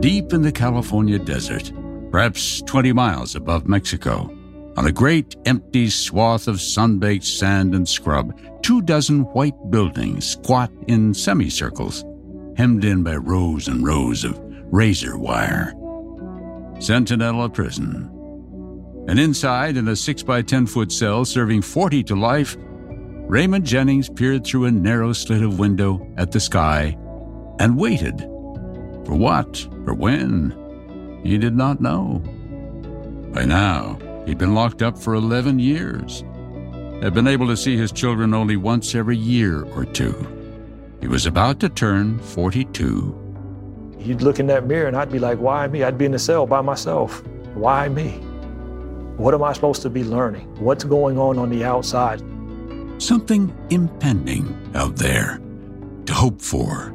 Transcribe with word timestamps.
Deep 0.00 0.32
in 0.32 0.40
the 0.40 0.50
California 0.50 1.18
desert, 1.18 1.70
perhaps 2.10 2.62
20 2.62 2.90
miles 2.94 3.34
above 3.34 3.68
Mexico, 3.68 4.34
on 4.78 4.86
a 4.86 4.92
great 4.92 5.36
empty 5.44 5.90
swath 5.90 6.48
of 6.48 6.58
sun-baked 6.58 7.22
sand 7.22 7.74
and 7.74 7.86
scrub, 7.86 8.34
two 8.62 8.80
dozen 8.80 9.24
white 9.34 9.70
buildings 9.70 10.26
squat 10.26 10.70
in 10.88 11.12
semicircles, 11.12 12.02
hemmed 12.56 12.82
in 12.82 13.02
by 13.02 13.14
rows 13.14 13.68
and 13.68 13.84
rows 13.84 14.24
of 14.24 14.40
razor 14.72 15.18
wire. 15.18 15.74
Centinela 16.78 17.52
Prison. 17.52 18.10
And 19.06 19.20
inside, 19.20 19.76
in 19.76 19.86
a 19.88 19.94
6 19.94 20.22
by 20.22 20.40
10 20.40 20.66
foot 20.66 20.90
cell 20.90 21.26
serving 21.26 21.60
40 21.60 22.04
to 22.04 22.16
life, 22.16 22.56
Raymond 22.58 23.66
Jennings 23.66 24.08
peered 24.08 24.46
through 24.46 24.64
a 24.64 24.70
narrow 24.70 25.12
slit 25.12 25.42
of 25.42 25.58
window 25.58 26.10
at 26.16 26.32
the 26.32 26.40
sky 26.40 26.96
and 27.58 27.76
waited. 27.76 28.26
For 29.10 29.16
what? 29.16 29.66
For 29.84 29.92
when? 29.92 30.54
He 31.24 31.36
did 31.36 31.56
not 31.56 31.80
know. 31.80 32.22
By 33.34 33.44
now, 33.44 33.98
he'd 34.24 34.38
been 34.38 34.54
locked 34.54 34.82
up 34.82 34.96
for 34.96 35.14
11 35.14 35.58
years, 35.58 36.22
had 37.02 37.12
been 37.12 37.26
able 37.26 37.48
to 37.48 37.56
see 37.56 37.76
his 37.76 37.90
children 37.90 38.34
only 38.34 38.56
once 38.56 38.94
every 38.94 39.16
year 39.16 39.64
or 39.74 39.84
two. 39.84 40.14
He 41.00 41.08
was 41.08 41.26
about 41.26 41.58
to 41.58 41.68
turn 41.68 42.20
42. 42.20 43.96
You'd 43.98 44.22
look 44.22 44.38
in 44.38 44.46
that 44.46 44.68
mirror 44.68 44.86
and 44.86 44.96
I'd 44.96 45.10
be 45.10 45.18
like, 45.18 45.38
why 45.38 45.66
me? 45.66 45.82
I'd 45.82 45.98
be 45.98 46.04
in 46.04 46.12
the 46.12 46.18
cell 46.20 46.46
by 46.46 46.60
myself. 46.60 47.26
Why 47.54 47.88
me? 47.88 48.10
What 49.16 49.34
am 49.34 49.42
I 49.42 49.54
supposed 49.54 49.82
to 49.82 49.90
be 49.90 50.04
learning? 50.04 50.46
What's 50.60 50.84
going 50.84 51.18
on 51.18 51.36
on 51.36 51.50
the 51.50 51.64
outside? 51.64 52.22
Something 53.02 53.52
impending 53.70 54.70
out 54.76 54.94
there 54.94 55.40
to 56.06 56.14
hope 56.14 56.40
for 56.40 56.94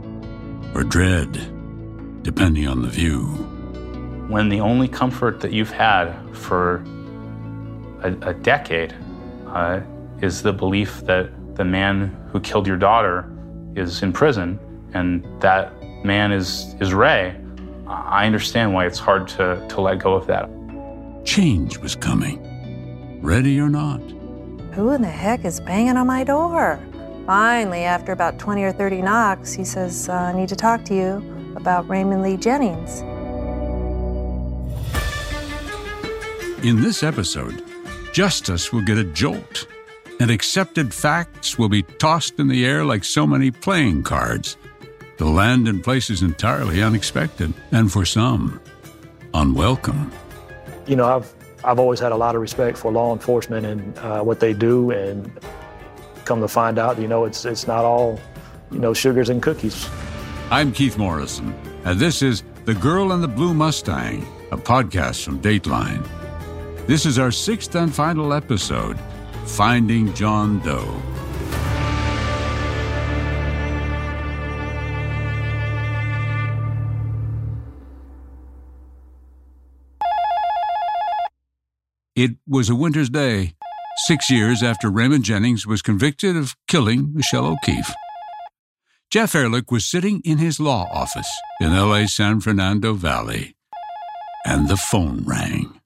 or 0.73 0.85
dread, 0.85 1.51
depending 2.25 2.67
on 2.67 2.81
the 2.81 2.87
view. 2.87 3.21
When 4.29 4.49
the 4.49 4.59
only 4.59 4.87
comfort 4.87 5.39
that 5.41 5.53
you've 5.53 5.69
had 5.69 6.11
for 6.35 6.83
a, 8.01 8.17
a 8.23 8.33
decade 8.33 8.95
uh, 9.45 9.81
is 10.23 10.41
the 10.41 10.51
belief 10.51 11.01
that 11.01 11.29
the 11.55 11.63
man 11.63 12.17
who 12.31 12.39
killed 12.39 12.65
your 12.65 12.77
daughter 12.77 13.31
is 13.75 14.01
in 14.01 14.11
prison 14.11 14.59
and 14.95 15.23
that 15.39 15.71
man 16.03 16.31
is, 16.31 16.75
is 16.81 16.95
Ray, 16.95 17.39
I 17.85 18.25
understand 18.25 18.73
why 18.73 18.87
it's 18.87 18.97
hard 18.97 19.27
to, 19.37 19.63
to 19.69 19.81
let 19.81 19.99
go 19.99 20.15
of 20.15 20.25
that. 20.25 20.49
Change 21.25 21.77
was 21.77 21.95
coming, 21.95 23.21
ready 23.21 23.59
or 23.59 23.69
not. 23.69 23.99
Who 24.73 24.89
in 24.93 25.03
the 25.03 25.07
heck 25.07 25.45
is 25.45 25.59
banging 25.59 25.95
on 25.95 26.07
my 26.07 26.23
door? 26.23 26.79
Finally, 27.27 27.83
after 27.83 28.11
about 28.13 28.39
20 28.39 28.63
or 28.63 28.71
30 28.71 29.03
knocks, 29.03 29.53
he 29.53 29.63
says, 29.63 30.09
uh, 30.09 30.13
I 30.13 30.33
need 30.33 30.49
to 30.49 30.55
talk 30.55 30.83
to 30.85 30.95
you 30.95 31.34
about 31.55 31.87
Raymond 31.89 32.23
Lee 32.23 32.37
Jennings. 32.37 33.01
In 36.65 36.81
this 36.81 37.03
episode, 37.03 37.63
justice 38.11 38.73
will 38.73 38.81
get 38.81 38.97
a 38.97 39.03
jolt, 39.03 39.67
and 40.19 40.31
accepted 40.31 40.93
facts 40.93 41.59
will 41.59 41.69
be 41.69 41.83
tossed 41.83 42.39
in 42.39 42.47
the 42.47 42.65
air 42.65 42.83
like 42.83 43.03
so 43.03 43.27
many 43.27 43.51
playing 43.51 44.03
cards. 44.03 44.57
They'll 45.17 45.31
land 45.31 45.67
in 45.67 45.81
places 45.81 46.21
entirely 46.21 46.81
unexpected, 46.81 47.53
and 47.71 47.91
for 47.91 48.05
some, 48.05 48.59
unwelcome. 49.33 50.11
You 50.87 50.95
know, 50.95 51.05
I've 51.05 51.33
I've 51.63 51.79
always 51.79 51.99
had 51.99 52.11
a 52.11 52.15
lot 52.15 52.35
of 52.35 52.41
respect 52.41 52.77
for 52.77 52.91
law 52.91 53.13
enforcement 53.13 53.65
and 53.65 53.97
uh, 53.99 54.21
what 54.21 54.39
they 54.39 54.53
do, 54.53 54.91
and 54.91 55.31
come 56.25 56.41
to 56.41 56.47
find 56.47 56.79
out, 56.79 56.99
you 56.99 57.07
know, 57.07 57.25
it's 57.25 57.45
it's 57.45 57.67
not 57.67 57.85
all, 57.85 58.19
you 58.71 58.79
know, 58.79 58.93
sugars 58.93 59.29
and 59.29 59.41
cookies. 59.41 59.87
I'm 60.51 60.71
Keith 60.71 60.95
Morrison, 60.95 61.55
and 61.85 61.99
this 61.99 62.21
is 62.21 62.43
The 62.65 62.75
Girl 62.75 63.13
in 63.13 63.21
the 63.21 63.27
Blue 63.27 63.55
Mustang, 63.55 64.27
a 64.51 64.57
podcast 64.57 65.25
from 65.25 65.41
Dateline. 65.41 66.07
This 66.85 67.07
is 67.07 67.17
our 67.17 67.31
sixth 67.31 67.73
and 67.73 67.93
final 67.93 68.31
episode, 68.31 68.99
Finding 69.47 70.13
John 70.13 70.59
Doe. 70.59 71.01
It 82.15 82.37
was 82.47 82.69
a 82.69 82.75
winter's 82.75 83.09
day, 83.09 83.55
six 84.05 84.29
years 84.29 84.61
after 84.61 84.91
Raymond 84.91 85.23
Jennings 85.23 85.65
was 85.65 85.81
convicted 85.81 86.37
of 86.37 86.55
killing 86.67 87.15
Michelle 87.15 87.47
O'Keefe. 87.47 87.91
Jeff 89.15 89.33
Ehrlich 89.33 89.71
was 89.71 89.85
sitting 89.85 90.19
in 90.25 90.39
his 90.39 90.59
law 90.59 90.89
office 90.91 91.31
in 91.61 91.71
LA's 91.71 92.13
San 92.13 92.41
Fernando 92.41 92.91
Valley, 92.91 93.55
and 94.45 94.67
the 94.67 94.75
phone 94.75 95.23
rang. 95.23 95.79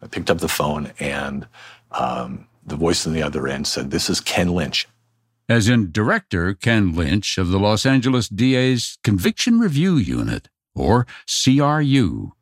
I 0.00 0.06
picked 0.06 0.30
up 0.30 0.38
the 0.38 0.48
phone, 0.48 0.90
and 0.98 1.46
um, 1.90 2.46
the 2.64 2.76
voice 2.76 3.06
on 3.06 3.12
the 3.12 3.22
other 3.22 3.46
end 3.46 3.66
said, 3.66 3.90
This 3.90 4.08
is 4.08 4.18
Ken 4.18 4.54
Lynch. 4.54 4.88
As 5.46 5.68
in 5.68 5.92
director 5.92 6.54
Ken 6.54 6.94
Lynch 6.94 7.36
of 7.36 7.50
the 7.50 7.58
Los 7.58 7.84
Angeles 7.84 8.30
DA's 8.30 8.96
Conviction 9.04 9.60
Review 9.60 9.98
Unit, 9.98 10.48
or 10.74 11.06
CRU. 11.26 12.32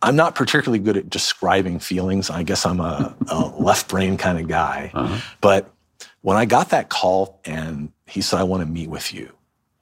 I'm 0.00 0.14
not 0.14 0.36
particularly 0.36 0.78
good 0.78 0.96
at 0.96 1.10
describing 1.10 1.80
feelings. 1.80 2.30
I 2.30 2.44
guess 2.44 2.64
I'm 2.64 2.78
a, 2.78 3.16
a 3.26 3.40
left 3.58 3.88
brain 3.88 4.16
kind 4.16 4.38
of 4.38 4.46
guy. 4.46 4.92
Uh-huh. 4.94 5.20
But 5.40 5.72
when 6.20 6.36
I 6.36 6.44
got 6.44 6.68
that 6.68 6.88
call 6.88 7.40
and 7.44 7.90
he 8.06 8.20
said, 8.20 8.38
I 8.38 8.44
want 8.44 8.62
to 8.62 8.68
meet 8.68 8.90
with 8.90 9.12
you, 9.12 9.32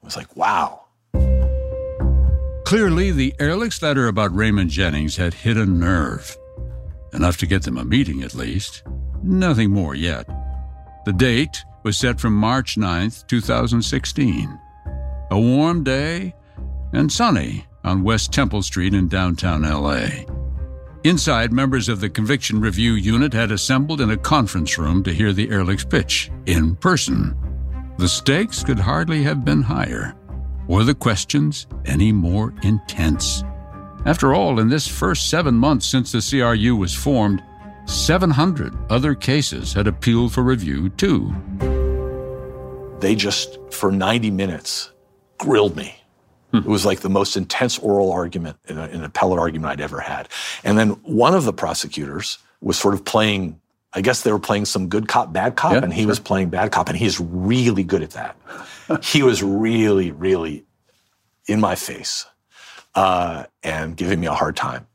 was 0.07 0.17
like, 0.17 0.35
wow. 0.35 0.85
Clearly, 2.65 3.11
the 3.11 3.33
Ehrlich's 3.39 3.81
letter 3.81 4.07
about 4.07 4.35
Raymond 4.35 4.69
Jennings 4.69 5.17
had 5.17 5.33
hit 5.33 5.57
a 5.57 5.65
nerve. 5.65 6.35
Enough 7.13 7.37
to 7.37 7.45
get 7.45 7.63
them 7.63 7.77
a 7.77 7.85
meeting, 7.85 8.23
at 8.23 8.33
least. 8.33 8.83
Nothing 9.21 9.71
more 9.71 9.95
yet. 9.95 10.27
The 11.05 11.13
date 11.13 11.63
was 11.83 11.97
set 11.97 12.19
for 12.19 12.29
March 12.29 12.75
9th, 12.75 13.27
2016. 13.27 14.59
A 15.31 15.39
warm 15.39 15.83
day 15.83 16.33
and 16.93 17.11
sunny 17.11 17.65
on 17.83 18.03
West 18.03 18.33
Temple 18.33 18.61
Street 18.61 18.93
in 18.93 19.07
downtown 19.07 19.61
LA. 19.63 20.07
Inside, 21.03 21.53
members 21.53 21.87
of 21.89 22.01
the 22.01 22.09
Conviction 22.09 22.59
Review 22.59 22.93
Unit 22.93 23.33
had 23.33 23.51
assembled 23.51 24.01
in 24.01 24.11
a 24.11 24.17
conference 24.17 24.77
room 24.77 25.03
to 25.03 25.13
hear 25.13 25.31
the 25.31 25.49
Ehrlich's 25.49 25.85
pitch 25.85 26.29
in 26.45 26.75
person. 26.75 27.46
The 27.97 28.07
stakes 28.07 28.63
could 28.63 28.77
hardly 28.77 29.23
have 29.23 29.43
been 29.43 29.63
higher, 29.63 30.15
or 30.67 30.83
the 30.83 30.93
questions 30.93 31.65
any 31.85 32.11
more 32.11 32.53
intense. 32.61 33.43
After 34.05 34.35
all, 34.35 34.59
in 34.59 34.69
this 34.69 34.87
first 34.87 35.31
seven 35.31 35.55
months 35.55 35.87
since 35.87 36.11
the 36.11 36.21
CRU 36.21 36.75
was 36.75 36.93
formed, 36.93 37.43
700 37.85 38.73
other 38.91 39.15
cases 39.15 39.73
had 39.73 39.87
appealed 39.87 40.31
for 40.31 40.43
review, 40.43 40.89
too. 40.89 41.33
They 42.99 43.15
just, 43.15 43.57
for 43.71 43.91
90 43.91 44.29
minutes, 44.29 44.91
grilled 45.39 45.75
me. 45.75 45.95
Hmm. 46.51 46.57
It 46.59 46.65
was 46.65 46.85
like 46.85 46.99
the 46.99 47.09
most 47.09 47.35
intense 47.35 47.79
oral 47.79 48.11
argument 48.11 48.57
in, 48.67 48.77
an 48.77 49.03
appellate 49.03 49.39
argument 49.39 49.71
I'd 49.71 49.81
ever 49.81 49.99
had. 49.99 50.29
And 50.63 50.77
then 50.77 50.91
one 51.03 51.33
of 51.33 51.45
the 51.45 51.53
prosecutors 51.53 52.37
was 52.61 52.77
sort 52.77 52.93
of 52.93 53.03
playing, 53.03 53.59
I 53.97 54.01
guess 54.01 54.21
they 54.21 54.31
were 54.31 54.37
playing 54.37 54.65
some 54.65 54.89
good 54.89 55.07
cop, 55.07 55.33
bad 55.33 55.55
cop, 55.55 55.71
yeah, 55.71 55.79
and 55.79 55.91
he 55.91 56.01
sure. 56.01 56.09
was 56.09 56.19
playing 56.19 56.49
bad 56.49 56.71
cop, 56.71 56.87
and 56.87 56.95
he's 56.95 57.19
really 57.19 57.83
good 57.83 58.03
at 58.03 58.11
that. 58.11 58.37
he 59.03 59.23
was 59.23 59.41
really, 59.41 60.11
really 60.11 60.65
in 61.47 61.59
my 61.59 61.73
face 61.73 62.27
uh, 62.93 63.45
and 63.63 63.97
giving 63.97 64.19
me 64.19 64.27
a 64.27 64.33
hard 64.33 64.55
time. 64.55 64.85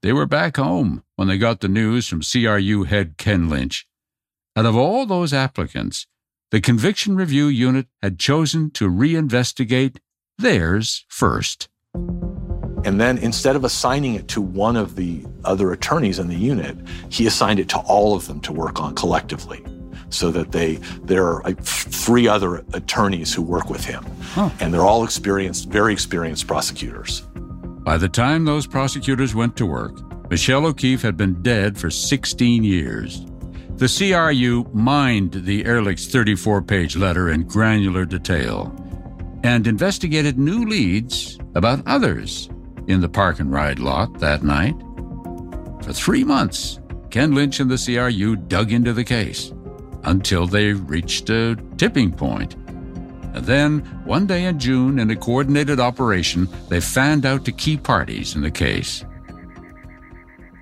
They 0.00 0.12
were 0.12 0.26
back 0.26 0.58
home 0.58 1.02
when 1.16 1.26
they 1.26 1.38
got 1.38 1.60
the 1.60 1.66
news 1.66 2.06
from 2.06 2.22
CRU 2.22 2.84
head 2.84 3.16
Ken 3.16 3.48
Lynch. 3.48 3.84
Out 4.54 4.64
of 4.64 4.76
all 4.76 5.06
those 5.06 5.32
applicants, 5.32 6.06
the 6.52 6.60
Conviction 6.60 7.16
Review 7.16 7.46
Unit 7.46 7.88
had 8.00 8.20
chosen 8.20 8.70
to 8.74 8.88
reinvestigate 8.88 9.96
theirs 10.38 11.04
first. 11.08 11.68
And 12.84 13.00
then 13.00 13.18
instead 13.18 13.56
of 13.56 13.64
assigning 13.64 14.14
it 14.14 14.28
to 14.28 14.40
one 14.40 14.76
of 14.76 14.96
the 14.96 15.24
other 15.44 15.72
attorneys 15.72 16.18
in 16.18 16.28
the 16.28 16.36
unit, 16.36 16.76
he 17.08 17.26
assigned 17.26 17.58
it 17.58 17.68
to 17.70 17.78
all 17.78 18.14
of 18.14 18.26
them 18.26 18.40
to 18.40 18.52
work 18.52 18.80
on 18.80 18.94
collectively. 18.94 19.64
so 20.08 20.30
that 20.30 20.52
they 20.52 20.76
there 21.02 21.26
are 21.26 21.44
uh, 21.48 21.52
three 21.60 22.28
other 22.28 22.64
attorneys 22.74 23.34
who 23.34 23.42
work 23.42 23.68
with 23.68 23.84
him, 23.84 24.04
huh. 24.34 24.50
and 24.60 24.72
they're 24.72 24.86
all 24.86 25.02
experienced, 25.02 25.68
very 25.68 25.92
experienced 25.92 26.46
prosecutors. 26.46 27.22
By 27.84 27.98
the 27.98 28.08
time 28.08 28.44
those 28.44 28.68
prosecutors 28.68 29.34
went 29.34 29.56
to 29.56 29.66
work, 29.66 29.98
Michelle 30.30 30.66
O'Keefe 30.66 31.02
had 31.02 31.16
been 31.16 31.42
dead 31.42 31.76
for 31.76 31.90
16 31.90 32.62
years. 32.62 33.26
The 33.76 33.88
CRU 33.88 34.68
mined 34.72 35.32
the 35.32 35.64
Ehrlich's 35.64 36.06
34 36.06 36.62
page 36.62 36.96
letter 36.96 37.30
in 37.30 37.42
granular 37.42 38.04
detail 38.04 38.74
and 39.44 39.66
investigated 39.66 40.38
new 40.38 40.66
leads 40.66 41.38
about 41.54 41.82
others 41.86 42.48
in 42.88 43.00
the 43.00 43.08
park 43.08 43.40
and 43.40 43.52
ride 43.52 43.78
lot 43.78 44.18
that 44.20 44.42
night. 44.42 44.76
For 45.82 45.92
three 45.92 46.24
months, 46.24 46.80
Ken 47.10 47.34
Lynch 47.34 47.60
and 47.60 47.70
the 47.70 47.78
CRU 47.78 48.36
dug 48.36 48.72
into 48.72 48.92
the 48.92 49.04
case 49.04 49.52
until 50.04 50.46
they 50.46 50.72
reached 50.72 51.30
a 51.30 51.56
tipping 51.76 52.12
point. 52.12 52.54
And 53.34 53.44
then, 53.44 53.80
one 54.04 54.26
day 54.26 54.44
in 54.44 54.58
June, 54.58 54.98
in 54.98 55.10
a 55.10 55.16
coordinated 55.16 55.78
operation, 55.78 56.48
they 56.68 56.80
fanned 56.80 57.26
out 57.26 57.44
to 57.44 57.52
key 57.52 57.76
parties 57.76 58.34
in 58.34 58.40
the 58.40 58.50
case. 58.50 59.04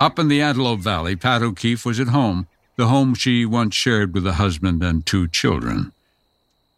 Up 0.01 0.19
in 0.19 0.29
the 0.29 0.41
Antelope 0.41 0.81
Valley, 0.81 1.15
Pat 1.15 1.43
O'Keefe 1.43 1.87
was 1.87 2.01
at 2.01 2.09
home, 2.09 2.49
the 2.77 2.89
home 2.89 3.15
she 3.15 3.47
once 3.47 3.75
shared 3.75 4.13
with 4.13 4.27
a 4.27 4.35
husband 4.35 4.83
and 4.83 5.07
two 5.07 5.29
children. 5.29 5.93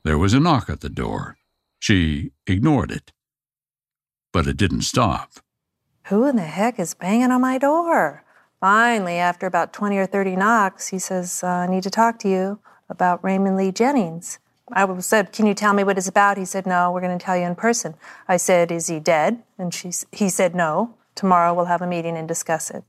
There 0.02 0.18
was 0.18 0.34
a 0.34 0.40
knock 0.40 0.68
at 0.68 0.80
the 0.80 0.90
door. 0.90 1.38
She 1.78 2.30
ignored 2.46 2.90
it. 2.90 3.12
But 4.36 4.46
it 4.46 4.58
didn't 4.58 4.82
stop. 4.82 5.30
Who 6.08 6.26
in 6.26 6.36
the 6.36 6.42
heck 6.42 6.78
is 6.78 6.92
banging 6.92 7.30
on 7.30 7.40
my 7.40 7.56
door? 7.56 8.22
Finally, 8.60 9.14
after 9.14 9.46
about 9.46 9.72
20 9.72 9.96
or 9.96 10.04
30 10.04 10.36
knocks, 10.36 10.88
he 10.88 10.98
says, 10.98 11.42
uh, 11.42 11.46
I 11.46 11.66
need 11.68 11.82
to 11.84 11.90
talk 11.90 12.18
to 12.18 12.28
you 12.28 12.58
about 12.90 13.24
Raymond 13.24 13.56
Lee 13.56 13.72
Jennings. 13.72 14.38
I 14.70 14.98
said, 14.98 15.32
Can 15.32 15.46
you 15.46 15.54
tell 15.54 15.72
me 15.72 15.84
what 15.84 15.96
it's 15.96 16.06
about? 16.06 16.36
He 16.36 16.44
said, 16.44 16.66
No, 16.66 16.92
we're 16.92 17.00
going 17.00 17.18
to 17.18 17.24
tell 17.24 17.34
you 17.34 17.44
in 17.44 17.54
person. 17.54 17.94
I 18.28 18.36
said, 18.36 18.70
Is 18.70 18.88
he 18.88 19.00
dead? 19.00 19.42
And 19.56 19.72
she, 19.72 19.90
he 20.12 20.28
said, 20.28 20.54
No. 20.54 20.94
Tomorrow 21.14 21.54
we'll 21.54 21.64
have 21.64 21.80
a 21.80 21.86
meeting 21.86 22.18
and 22.18 22.28
discuss 22.28 22.70
it. 22.70 22.84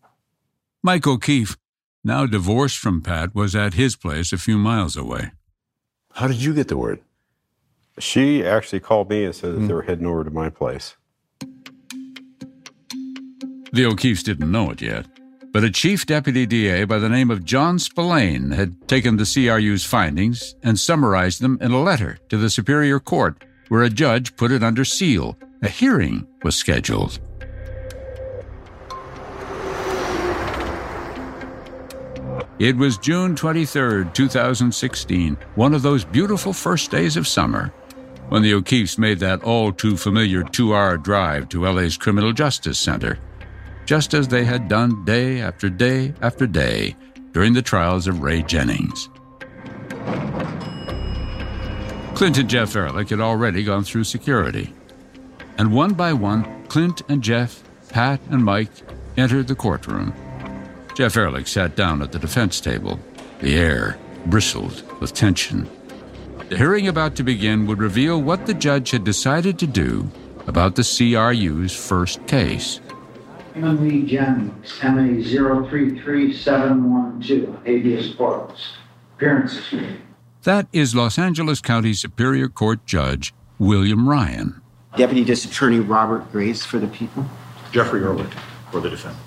Mike 0.84 1.08
O'Keefe, 1.08 1.56
now 2.04 2.26
divorced 2.26 2.78
from 2.78 3.02
Pat, 3.02 3.34
was 3.34 3.56
at 3.56 3.76
his 3.76 3.96
place 3.96 4.34
a 4.34 4.38
few 4.38 4.58
miles 4.58 4.98
away. 4.98 5.32
How 6.12 6.28
did 6.28 6.44
you 6.44 6.54
get 6.54 6.68
the 6.68 6.76
word? 6.76 7.00
She 8.00 8.46
actually 8.46 8.82
called 8.82 9.10
me 9.10 9.24
and 9.24 9.34
said 9.34 9.56
that 9.56 9.62
mm. 9.62 9.68
they 9.70 9.74
were 9.74 9.84
heading 9.84 10.08
over 10.08 10.26
to 10.26 10.30
my 10.30 10.50
place. 10.50 10.98
The 13.74 13.86
O'Keefes 13.86 14.24
didn't 14.24 14.50
know 14.50 14.72
it 14.72 14.82
yet, 14.82 15.08
but 15.52 15.66
a 15.66 15.70
chief 15.70 16.06
deputy 16.06 16.46
DA 16.46 16.86
by 16.86 17.00
the 17.00 17.10
name 17.10 17.30
of 17.30 17.44
John 17.44 17.80
Spillane 17.80 18.52
had 18.52 18.88
taken 18.88 19.18
the 19.18 19.26
CRU's 19.26 19.84
findings 19.84 20.56
and 20.64 20.80
summarized 20.80 21.42
them 21.42 21.58
in 21.60 21.72
a 21.72 21.82
letter 21.82 22.18
to 22.30 22.38
the 22.38 22.50
Superior 22.50 23.02
Court, 23.02 23.44
where 23.68 23.84
a 23.84 23.90
judge 23.90 24.38
put 24.38 24.54
it 24.54 24.64
under 24.64 24.86
seal. 24.86 25.38
A 25.64 25.68
hearing 25.68 26.26
was 26.44 26.56
scheduled. 26.56 27.20
It 32.60 32.78
was 32.78 32.98
June 32.98 33.36
23, 33.36 34.12
2016, 34.14 35.38
one 35.56 35.74
of 35.74 35.82
those 35.82 36.06
beautiful 36.06 36.54
first 36.54 36.90
days 36.90 37.18
of 37.18 37.28
summer, 37.28 37.74
when 38.30 38.44
the 38.44 38.54
O'Keefes 38.54 38.98
made 38.98 39.20
that 39.20 39.44
all 39.44 39.74
too 39.74 39.98
familiar 39.98 40.44
two 40.44 40.74
hour 40.74 40.98
drive 40.98 41.50
to 41.50 41.66
LA's 41.66 41.98
Criminal 41.98 42.32
Justice 42.32 42.80
Center 42.80 43.20
just 43.88 44.14
as 44.14 44.28
they 44.28 44.44
had 44.44 44.68
done 44.68 45.06
day 45.06 45.40
after 45.40 45.70
day 45.70 46.14
after 46.22 46.46
day 46.46 46.94
during 47.32 47.54
the 47.54 47.62
trials 47.62 48.06
of 48.06 48.22
Ray 48.22 48.42
Jennings. 48.44 49.10
Clint 52.14 52.38
and 52.38 52.50
Jeff 52.50 52.76
Ehrlich 52.76 53.10
had 53.10 53.22
already 53.22 53.64
gone 53.64 53.86
through 53.86 54.04
security. 54.04 54.74
And 55.58 55.72
one 55.72 55.94
by 55.94 56.12
one, 56.14 56.66
Clint 56.68 57.02
and 57.08 57.24
Jeff, 57.24 57.64
Pat 57.90 58.20
and 58.30 58.44
Mike 58.44 58.72
entered 59.16 59.48
the 59.48 59.56
courtroom. 59.56 60.14
Jeff 60.94 61.16
Ehrlich 61.16 61.48
sat 61.48 61.76
down 61.76 62.02
at 62.02 62.12
the 62.12 62.20
defense 62.20 62.60
table. 62.60 63.00
The 63.40 63.56
air 63.56 63.98
bristled 64.26 64.84
with 65.00 65.14
tension. 65.14 65.70
The 66.50 66.58
hearing 66.58 66.88
about 66.88 67.16
to 67.18 67.24
begin 67.24 67.68
would 67.68 67.80
reveal 67.80 68.22
what 68.22 68.48
the 68.48 68.54
judge 68.54 68.92
had 68.92 69.04
decided 69.04 69.58
to 69.60 69.68
do 69.68 70.10
about 70.48 70.76
the 70.76 70.84
CRU's 70.84 71.76
first 71.76 72.26
case. 72.28 72.82
Raymond 73.58 74.08
Jennings, 74.08 74.80
MA 74.84 75.24
033712, 75.24 77.58
habeas 77.66 78.14
corpus. 78.14 78.74
Appearances. 79.16 79.98
That 80.44 80.68
is 80.72 80.94
Los 80.94 81.18
Angeles 81.18 81.60
County 81.60 81.96
Superior 81.96 82.50
Court 82.50 82.86
Judge 82.86 83.34
William 83.58 84.08
Ryan. 84.08 84.62
Deputy 84.96 85.24
District 85.24 85.56
Attorney 85.56 85.80
Robert 85.80 86.32
Grace 86.32 86.64
for 86.64 86.78
the 86.78 86.86
people. 86.88 87.26
Jeffrey 87.72 88.04
Ehrlich 88.04 88.32
for 88.72 88.80
the 88.80 88.92
defendant. 88.92 89.24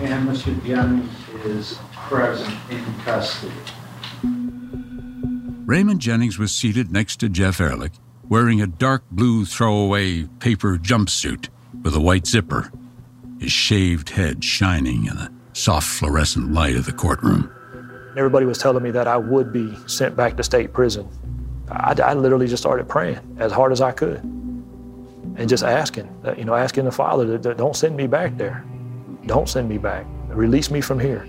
And 0.00 0.28
Mr. 0.28 0.64
Jennings 0.64 1.12
is 1.44 1.76
present 1.92 2.54
in 2.70 2.84
custody. 3.04 3.52
Raymond 5.66 6.00
Jennings 6.00 6.38
was 6.38 6.54
seated 6.54 6.92
next 6.92 7.16
to 7.16 7.28
Jeff 7.28 7.60
Ehrlich, 7.60 7.94
wearing 8.28 8.62
a 8.62 8.68
dark 8.68 9.02
blue 9.10 9.44
throwaway 9.44 10.22
paper 10.38 10.78
jumpsuit 10.78 11.48
with 11.82 11.96
a 11.96 12.00
white 12.00 12.28
zipper 12.28 12.70
his 13.42 13.52
shaved 13.52 14.10
head 14.10 14.42
shining 14.42 15.06
in 15.06 15.16
the 15.16 15.32
soft 15.52 15.88
fluorescent 15.88 16.52
light 16.52 16.76
of 16.76 16.86
the 16.86 16.92
courtroom. 16.92 17.52
Everybody 18.16 18.46
was 18.46 18.58
telling 18.58 18.82
me 18.82 18.90
that 18.92 19.08
I 19.08 19.16
would 19.16 19.52
be 19.52 19.76
sent 19.86 20.16
back 20.16 20.36
to 20.36 20.44
state 20.44 20.72
prison. 20.72 21.08
I, 21.68 21.94
I 22.02 22.14
literally 22.14 22.46
just 22.46 22.62
started 22.62 22.88
praying 22.88 23.18
as 23.38 23.50
hard 23.50 23.72
as 23.72 23.80
I 23.80 23.90
could 23.90 24.22
and 24.22 25.48
just 25.48 25.64
asking, 25.64 26.08
you 26.36 26.44
know, 26.44 26.54
asking 26.54 26.84
the 26.84 26.92
Father, 26.92 27.38
to, 27.38 27.54
don't 27.54 27.74
send 27.74 27.96
me 27.96 28.06
back 28.06 28.36
there. 28.36 28.64
Don't 29.26 29.48
send 29.48 29.68
me 29.68 29.78
back. 29.78 30.06
Release 30.28 30.70
me 30.70 30.80
from 30.80 31.00
here. 31.00 31.26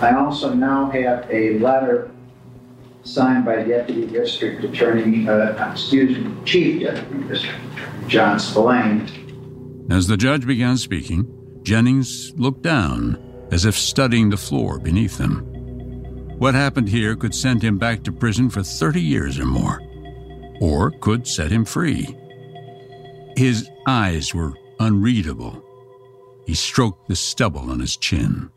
I 0.00 0.14
also 0.14 0.52
now 0.54 0.90
have 0.90 1.26
a 1.30 1.58
letter 1.58 2.10
signed 3.02 3.44
by 3.44 3.62
Deputy 3.64 4.06
District 4.06 4.62
Attorney, 4.62 5.28
uh, 5.28 5.72
excuse 5.72 6.18
me, 6.18 6.32
Chief 6.44 6.82
Deputy 6.82 7.28
District 7.28 7.58
Attorney 7.72 8.08
John 8.08 8.38
Spillane, 8.38 9.23
as 9.90 10.06
the 10.06 10.16
judge 10.16 10.46
began 10.46 10.76
speaking, 10.76 11.26
Jennings 11.62 12.32
looked 12.36 12.62
down, 12.62 13.18
as 13.50 13.64
if 13.64 13.76
studying 13.76 14.30
the 14.30 14.36
floor 14.36 14.78
beneath 14.78 15.18
him. 15.18 15.38
What 16.38 16.54
happened 16.54 16.88
here 16.88 17.14
could 17.16 17.34
send 17.34 17.62
him 17.62 17.78
back 17.78 18.02
to 18.04 18.12
prison 18.12 18.50
for 18.50 18.62
30 18.62 19.00
years 19.00 19.38
or 19.38 19.46
more, 19.46 19.80
or 20.60 20.90
could 20.90 21.26
set 21.26 21.50
him 21.50 21.64
free. 21.64 22.16
His 23.36 23.68
eyes 23.86 24.34
were 24.34 24.54
unreadable. 24.80 25.62
He 26.46 26.54
stroked 26.54 27.08
the 27.08 27.16
stubble 27.16 27.70
on 27.70 27.80
his 27.80 27.96
chin. 27.96 28.50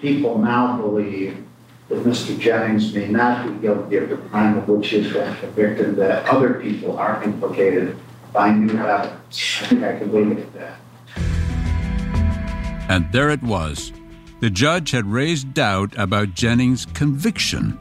People 0.00 0.38
now 0.38 0.76
believe 0.76 1.44
that 1.88 2.04
Mr. 2.04 2.38
Jennings 2.38 2.92
may 2.92 3.08
not 3.08 3.46
be 3.46 3.62
guilty 3.62 3.96
of 3.96 4.10
the 4.10 4.16
crime 4.16 4.58
of 4.58 4.68
which 4.68 4.88
he 4.88 5.02
has 5.02 5.12
been 5.12 5.34
convicted, 5.36 5.96
that 5.96 6.26
other 6.26 6.54
people 6.54 6.98
are 6.98 7.22
implicated 7.22 7.96
find 8.32 8.66
new 8.66 8.78
evidence. 8.78 9.62
I 9.62 9.66
think 9.66 9.84
I 9.84 9.98
can 9.98 10.12
leave 10.12 10.32
it 10.32 10.38
at 10.38 10.52
that. 10.54 10.80
And 12.88 13.10
there 13.12 13.30
it 13.30 13.42
was. 13.42 13.92
The 14.40 14.50
judge 14.50 14.92
had 14.92 15.06
raised 15.06 15.52
doubt 15.52 15.94
about 15.96 16.34
Jennings' 16.34 16.86
conviction. 16.86 17.78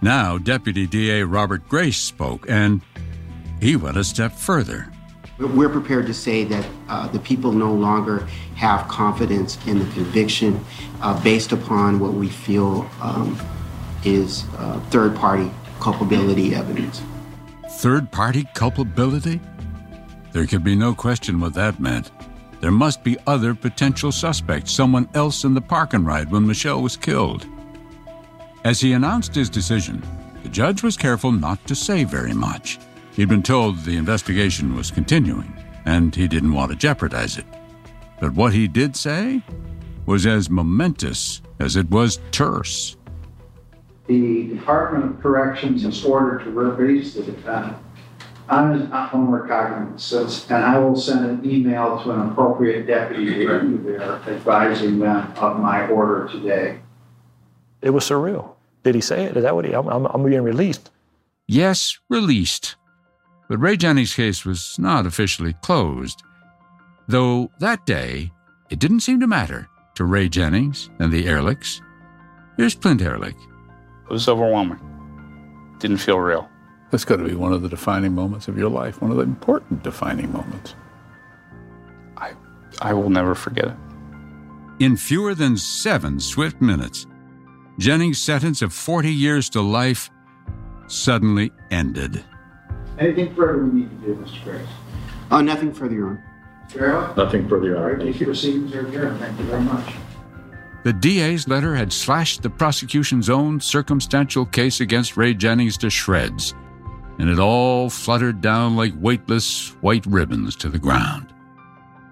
Now, 0.00 0.38
Deputy 0.38 0.86
DA 0.86 1.22
Robert 1.24 1.68
Grace 1.68 1.98
spoke, 1.98 2.48
and 2.48 2.80
he 3.60 3.76
went 3.76 3.96
a 3.96 4.04
step 4.04 4.32
further. 4.32 4.90
We're 5.38 5.68
prepared 5.68 6.06
to 6.06 6.14
say 6.14 6.44
that 6.44 6.66
uh, 6.88 7.08
the 7.08 7.18
people 7.18 7.50
no 7.50 7.72
longer 7.72 8.28
have 8.54 8.86
confidence 8.86 9.58
in 9.66 9.80
the 9.80 9.86
conviction 9.92 10.64
uh, 11.02 11.20
based 11.24 11.50
upon 11.50 11.98
what 11.98 12.12
we 12.12 12.28
feel 12.28 12.88
um, 13.00 13.36
is 14.04 14.44
uh, 14.58 14.78
third 14.90 15.16
party 15.16 15.50
culpability 15.80 16.54
evidence. 16.54 17.02
Third 17.78 18.12
party 18.12 18.46
culpability? 18.54 19.40
There 20.34 20.46
could 20.46 20.64
be 20.64 20.74
no 20.74 20.96
question 20.96 21.38
what 21.38 21.54
that 21.54 21.78
meant. 21.78 22.10
There 22.60 22.72
must 22.72 23.04
be 23.04 23.16
other 23.24 23.54
potential 23.54 24.10
suspects, 24.10 24.72
someone 24.72 25.08
else 25.14 25.44
in 25.44 25.54
the 25.54 25.60
parking 25.60 26.04
ride 26.04 26.32
when 26.32 26.44
Michelle 26.44 26.82
was 26.82 26.96
killed. 26.96 27.46
As 28.64 28.80
he 28.80 28.94
announced 28.94 29.32
his 29.32 29.48
decision, 29.48 30.02
the 30.42 30.48
judge 30.48 30.82
was 30.82 30.96
careful 30.96 31.30
not 31.30 31.64
to 31.68 31.76
say 31.76 32.02
very 32.02 32.34
much. 32.34 32.80
He'd 33.12 33.28
been 33.28 33.44
told 33.44 33.78
the 33.78 33.96
investigation 33.96 34.74
was 34.74 34.90
continuing, 34.90 35.56
and 35.84 36.12
he 36.12 36.26
didn't 36.26 36.52
want 36.52 36.72
to 36.72 36.76
jeopardize 36.76 37.38
it. 37.38 37.46
But 38.20 38.34
what 38.34 38.52
he 38.52 38.66
did 38.66 38.96
say 38.96 39.40
was 40.04 40.26
as 40.26 40.50
momentous 40.50 41.42
as 41.60 41.76
it 41.76 41.88
was 41.90 42.18
terse. 42.32 42.96
The 44.08 44.48
Department 44.48 45.04
of 45.04 45.22
Corrections 45.22 45.84
has 45.84 46.04
ordered 46.04 46.42
to 46.42 46.50
release 46.50 47.14
the 47.14 47.22
defendant 47.22 47.76
I'm 48.48 48.78
his 48.78 48.88
homework 48.90 49.48
cognizance, 49.48 50.50
and 50.50 50.64
I 50.64 50.78
will 50.78 50.96
send 50.96 51.24
an 51.24 51.50
email 51.50 52.02
to 52.02 52.10
an 52.10 52.30
appropriate 52.30 52.86
deputy 52.86 53.44
director 53.44 53.76
there 53.78 54.02
advising 54.34 54.98
them 54.98 55.32
of 55.36 55.58
my 55.60 55.86
order 55.88 56.28
today. 56.28 56.80
it 57.80 57.90
was 57.90 58.04
surreal. 58.04 58.54
Did 58.82 58.94
he 58.94 59.00
say 59.00 59.24
it? 59.24 59.36
Is 59.36 59.42
that 59.44 59.54
what 59.54 59.64
he? 59.64 59.72
I'm, 59.72 59.88
I'm, 59.88 60.04
I'm 60.06 60.22
being 60.22 60.42
released. 60.42 60.90
Yes, 61.46 61.98
released. 62.10 62.76
But 63.48 63.58
Ray 63.58 63.76
Jennings' 63.76 64.14
case 64.14 64.44
was 64.44 64.78
not 64.78 65.06
officially 65.06 65.54
closed. 65.62 66.22
Though 67.08 67.50
that 67.60 67.86
day, 67.86 68.30
it 68.70 68.78
didn't 68.78 69.00
seem 69.00 69.20
to 69.20 69.26
matter 69.26 69.68
to 69.94 70.04
Ray 70.04 70.28
Jennings 70.28 70.90
and 70.98 71.12
the 71.12 71.24
Ehrlichs. 71.24 71.80
Here's 72.56 72.74
Clint 72.74 73.00
Ehrlich. 73.02 73.36
It 74.04 74.10
was 74.12 74.28
overwhelming. 74.28 74.80
Didn't 75.78 75.98
feel 75.98 76.18
real. 76.18 76.48
That's 76.94 77.04
got 77.04 77.16
to 77.16 77.24
be 77.24 77.34
one 77.34 77.52
of 77.52 77.60
the 77.60 77.68
defining 77.68 78.14
moments 78.14 78.46
of 78.46 78.56
your 78.56 78.70
life, 78.70 79.02
one 79.02 79.10
of 79.10 79.16
the 79.16 79.24
important 79.24 79.82
defining 79.82 80.32
moments. 80.32 80.76
I, 82.16 82.34
I 82.80 82.92
will 82.92 83.10
never 83.10 83.34
forget 83.34 83.64
it. 83.64 83.74
In 84.78 84.96
fewer 84.96 85.34
than 85.34 85.56
seven 85.56 86.20
swift 86.20 86.62
minutes, 86.62 87.08
Jennings' 87.80 88.20
sentence 88.20 88.62
of 88.62 88.72
40 88.72 89.12
years 89.12 89.50
to 89.50 89.60
life 89.60 90.08
suddenly 90.86 91.50
ended. 91.72 92.22
Anything 93.00 93.34
further 93.34 93.64
we 93.64 93.80
need 93.80 93.90
to 93.90 94.06
do, 94.06 94.14
Mr. 94.14 94.44
Grace? 94.44 94.68
Uh, 95.32 95.42
nothing 95.42 95.74
further, 95.74 95.96
Your 95.96 96.06
Honor. 96.10 96.24
Farrell? 96.68 97.14
Nothing 97.16 97.48
further, 97.48 97.66
Your 97.66 97.78
All 97.78 97.84
right, 97.86 97.94
Honor. 97.94 98.04
these 98.04 98.22
proceedings 98.22 98.72
are 98.72 98.86
adjourned. 98.86 99.18
Thank 99.18 99.36
you 99.40 99.46
very 99.46 99.62
much. 99.62 99.94
The 100.84 100.92
DA's 100.92 101.48
letter 101.48 101.74
had 101.74 101.92
slashed 101.92 102.42
the 102.42 102.50
prosecution's 102.50 103.28
own 103.28 103.58
circumstantial 103.58 104.46
case 104.46 104.78
against 104.78 105.16
Ray 105.16 105.34
Jennings 105.34 105.76
to 105.78 105.90
shreds, 105.90 106.54
and 107.18 107.28
it 107.28 107.38
all 107.38 107.90
fluttered 107.90 108.40
down 108.40 108.76
like 108.76 108.92
weightless 108.96 109.68
white 109.80 110.04
ribbons 110.06 110.56
to 110.56 110.68
the 110.68 110.78
ground. 110.78 111.32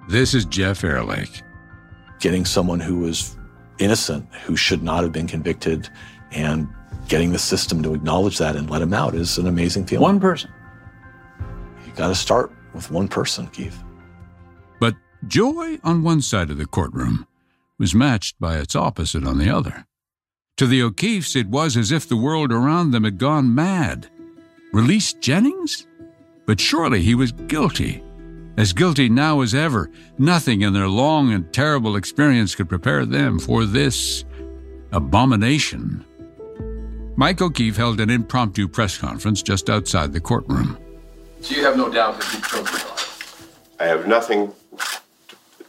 This 0.08 0.34
is 0.34 0.44
Jeff 0.44 0.84
Ehrlich. 0.84 1.42
Getting 2.20 2.44
someone 2.44 2.80
who 2.80 2.98
was 2.98 3.36
innocent, 3.78 4.32
who 4.44 4.56
should 4.56 4.82
not 4.82 5.02
have 5.02 5.12
been 5.12 5.26
convicted, 5.26 5.88
and 6.30 6.68
getting 7.08 7.32
the 7.32 7.38
system 7.38 7.82
to 7.82 7.94
acknowledge 7.94 8.38
that 8.38 8.56
and 8.56 8.70
let 8.70 8.82
him 8.82 8.94
out 8.94 9.14
is 9.14 9.38
an 9.38 9.46
amazing 9.46 9.86
feeling. 9.86 10.02
One 10.02 10.20
person. 10.20 10.50
You 11.86 11.92
got 11.94 12.08
to 12.08 12.14
start 12.14 12.52
with 12.74 12.90
one 12.90 13.08
person, 13.08 13.48
Keith. 13.48 13.82
But 14.80 14.94
joy 15.26 15.78
on 15.84 16.02
one 16.02 16.22
side 16.22 16.50
of 16.50 16.58
the 16.58 16.66
courtroom 16.66 17.26
was 17.78 17.94
matched 17.94 18.38
by 18.38 18.58
its 18.58 18.76
opposite 18.76 19.24
on 19.24 19.38
the 19.38 19.50
other. 19.50 19.86
To 20.58 20.66
the 20.66 20.82
O'Keefes, 20.82 21.34
it 21.34 21.48
was 21.48 21.76
as 21.76 21.90
if 21.90 22.08
the 22.08 22.16
world 22.16 22.52
around 22.52 22.90
them 22.90 23.04
had 23.04 23.18
gone 23.18 23.54
mad. 23.54 24.08
Release 24.72 25.12
Jennings? 25.12 25.86
But 26.46 26.58
surely 26.58 27.02
he 27.02 27.14
was 27.14 27.32
guilty. 27.32 28.02
As 28.56 28.72
guilty 28.72 29.08
now 29.08 29.42
as 29.42 29.54
ever, 29.54 29.90
nothing 30.18 30.62
in 30.62 30.72
their 30.72 30.88
long 30.88 31.30
and 31.32 31.52
terrible 31.52 31.94
experience 31.94 32.54
could 32.54 32.70
prepare 32.70 33.04
them 33.04 33.38
for 33.38 33.66
this 33.66 34.24
abomination. 34.92 36.04
Mike 37.16 37.42
O'Keefe 37.42 37.76
held 37.76 38.00
an 38.00 38.08
impromptu 38.08 38.66
press 38.66 38.96
conference 38.96 39.42
just 39.42 39.68
outside 39.68 40.14
the 40.14 40.20
courtroom. 40.20 40.78
So 41.42 41.54
you 41.54 41.64
have 41.64 41.76
no 41.76 41.90
doubt 41.90 42.18
that 42.20 42.30
he 42.30 42.40
killed 42.40 42.68
your 42.70 42.78
daughter? 42.78 43.04
I 43.78 43.84
have 43.84 44.06
nothing 44.06 44.52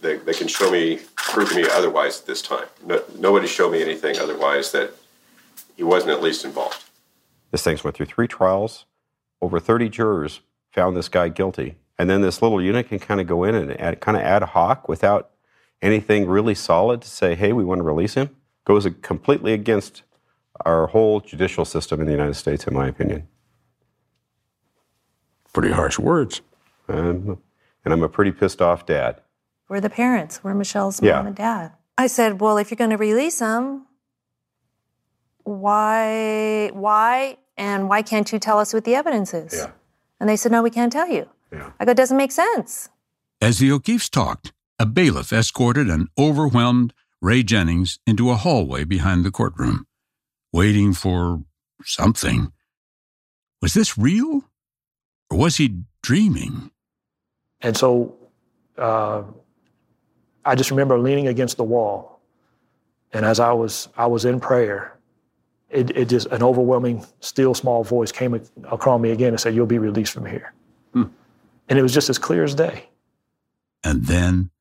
that, 0.02 0.26
that 0.26 0.38
can 0.38 0.48
show 0.48 0.72
me, 0.72 1.00
prove 1.18 1.50
to 1.50 1.56
me 1.56 1.66
otherwise 1.72 2.22
at 2.22 2.26
this 2.26 2.42
time. 2.42 2.68
No, 2.86 3.02
nobody 3.18 3.48
showed 3.48 3.72
me 3.72 3.82
anything 3.82 4.18
otherwise 4.18 4.72
that 4.72 4.94
he 5.76 5.84
wasn't 5.84 6.12
at 6.12 6.22
least 6.22 6.46
involved. 6.46 6.84
This 7.52 7.64
thing's 7.64 7.84
went 7.84 7.98
through 7.98 8.06
three 8.06 8.28
trials. 8.28 8.86
Over 9.44 9.60
30 9.60 9.90
jurors 9.90 10.40
found 10.72 10.96
this 10.96 11.10
guy 11.10 11.28
guilty. 11.28 11.76
And 12.00 12.10
then 12.10 12.22
this 12.22 12.42
little 12.42 12.62
unit 12.62 12.88
can 12.88 12.98
kind 12.98 13.20
of 13.20 13.28
go 13.28 13.44
in 13.44 13.56
and 13.56 13.78
add, 13.78 14.00
kind 14.00 14.16
of 14.16 14.24
ad 14.24 14.42
hoc 14.44 14.88
without 14.88 15.32
anything 15.82 16.30
really 16.30 16.56
solid 16.56 17.02
to 17.02 17.10
say, 17.10 17.36
hey, 17.36 17.52
we 17.52 17.66
want 17.66 17.80
to 17.80 17.84
release 17.84 18.14
him. 18.14 18.30
Goes 18.64 18.88
completely 19.02 19.52
against 19.52 20.04
our 20.66 20.88
whole 20.88 21.20
judicial 21.20 21.66
system 21.66 22.00
in 22.00 22.06
the 22.06 22.14
United 22.14 22.36
States, 22.36 22.66
in 22.66 22.74
my 22.74 22.88
opinion. 22.88 23.28
Pretty 25.52 25.74
harsh 25.74 26.00
words. 26.00 26.40
Um, 26.88 27.38
and 27.84 27.94
I'm 27.94 28.02
a 28.02 28.08
pretty 28.08 28.32
pissed 28.32 28.62
off 28.62 28.86
dad. 28.86 29.20
We're 29.68 29.82
the 29.82 29.90
parents. 29.90 30.42
We're 30.42 30.54
Michelle's 30.54 31.02
Yeah. 31.02 31.18
mom 31.18 31.28
and 31.28 31.36
dad. 31.36 31.74
I 31.98 32.08
said, 32.08 32.40
"Well, 32.40 32.58
if 32.58 32.72
you're 32.72 32.78
going 32.78 32.92
to 32.92 32.98
release 32.98 33.40
him, 33.40 33.88
why, 35.44 36.70
why, 36.74 37.38
and 37.58 37.90
why 37.90 38.02
can't 38.02 38.32
you 38.32 38.40
tell 38.40 38.60
us 38.60 38.74
what 38.74 38.86
the 38.86 38.96
evidence 38.96 39.34
is?" 39.34 39.54
Yeah. 39.54 39.72
And 40.20 40.30
they 40.30 40.36
said, 40.36 40.52
"No, 40.52 40.62
we 40.62 40.70
can't 40.70 40.92
tell 40.92 41.10
you." 41.10 41.30
Yeah. 41.52 41.72
I 41.80 41.86
go, 41.86 41.92
"It 41.92 41.98
doesn't 41.98 42.18
make 42.18 42.32
sense." 42.32 42.90
As 43.42 43.60
the 43.60 43.72
O'Keefes 43.72 44.10
talked, 44.10 44.54
a 44.80 44.86
bailiff 44.86 45.34
escorted 45.34 45.90
an 45.90 46.08
overwhelmed 46.18 46.94
Ray 47.22 47.44
Jennings 47.44 48.00
into 48.06 48.30
a 48.32 48.36
hallway 48.36 48.84
behind 48.84 49.24
the 49.24 49.32
courtroom, 49.32 49.88
waiting 50.52 50.94
for 50.94 51.44
something. 51.84 52.52
Was 53.62 53.74
this 53.74 53.98
real? 53.98 54.44
Or 55.30 55.38
was 55.38 55.58
he 55.58 55.84
dreaming? 56.02 56.72
And 57.62 57.78
so 57.78 58.16
uh, 58.78 59.24
I 60.44 60.56
just 60.56 60.70
remember 60.70 61.00
leaning 61.00 61.28
against 61.28 61.58
the 61.58 61.64
wall. 61.64 62.20
And 63.14 63.26
as 63.26 63.40
I 63.40 63.54
was, 63.54 63.88
I 63.96 64.08
was 64.08 64.26
in 64.26 64.40
prayer, 64.40 64.98
it, 65.74 65.96
it 65.98 66.10
just, 66.10 66.28
an 66.28 66.44
overwhelming, 66.44 67.06
still 67.20 67.54
small 67.54 67.84
voice 67.84 68.12
came 68.12 68.36
ac- 68.36 68.50
across 68.72 69.02
me 69.02 69.12
again 69.12 69.30
and 69.30 69.40
said, 69.40 69.56
You'll 69.56 69.66
be 69.66 69.80
released 69.80 70.14
from 70.14 70.26
here. 70.26 70.54
Hmm. 70.94 71.04
And 71.70 71.80
it 71.80 71.82
was 71.82 71.94
just 71.94 72.10
as 72.10 72.18
clear 72.18 72.44
as 72.44 72.56
day. 72.56 72.90
And 73.84 74.06
then 74.06 74.52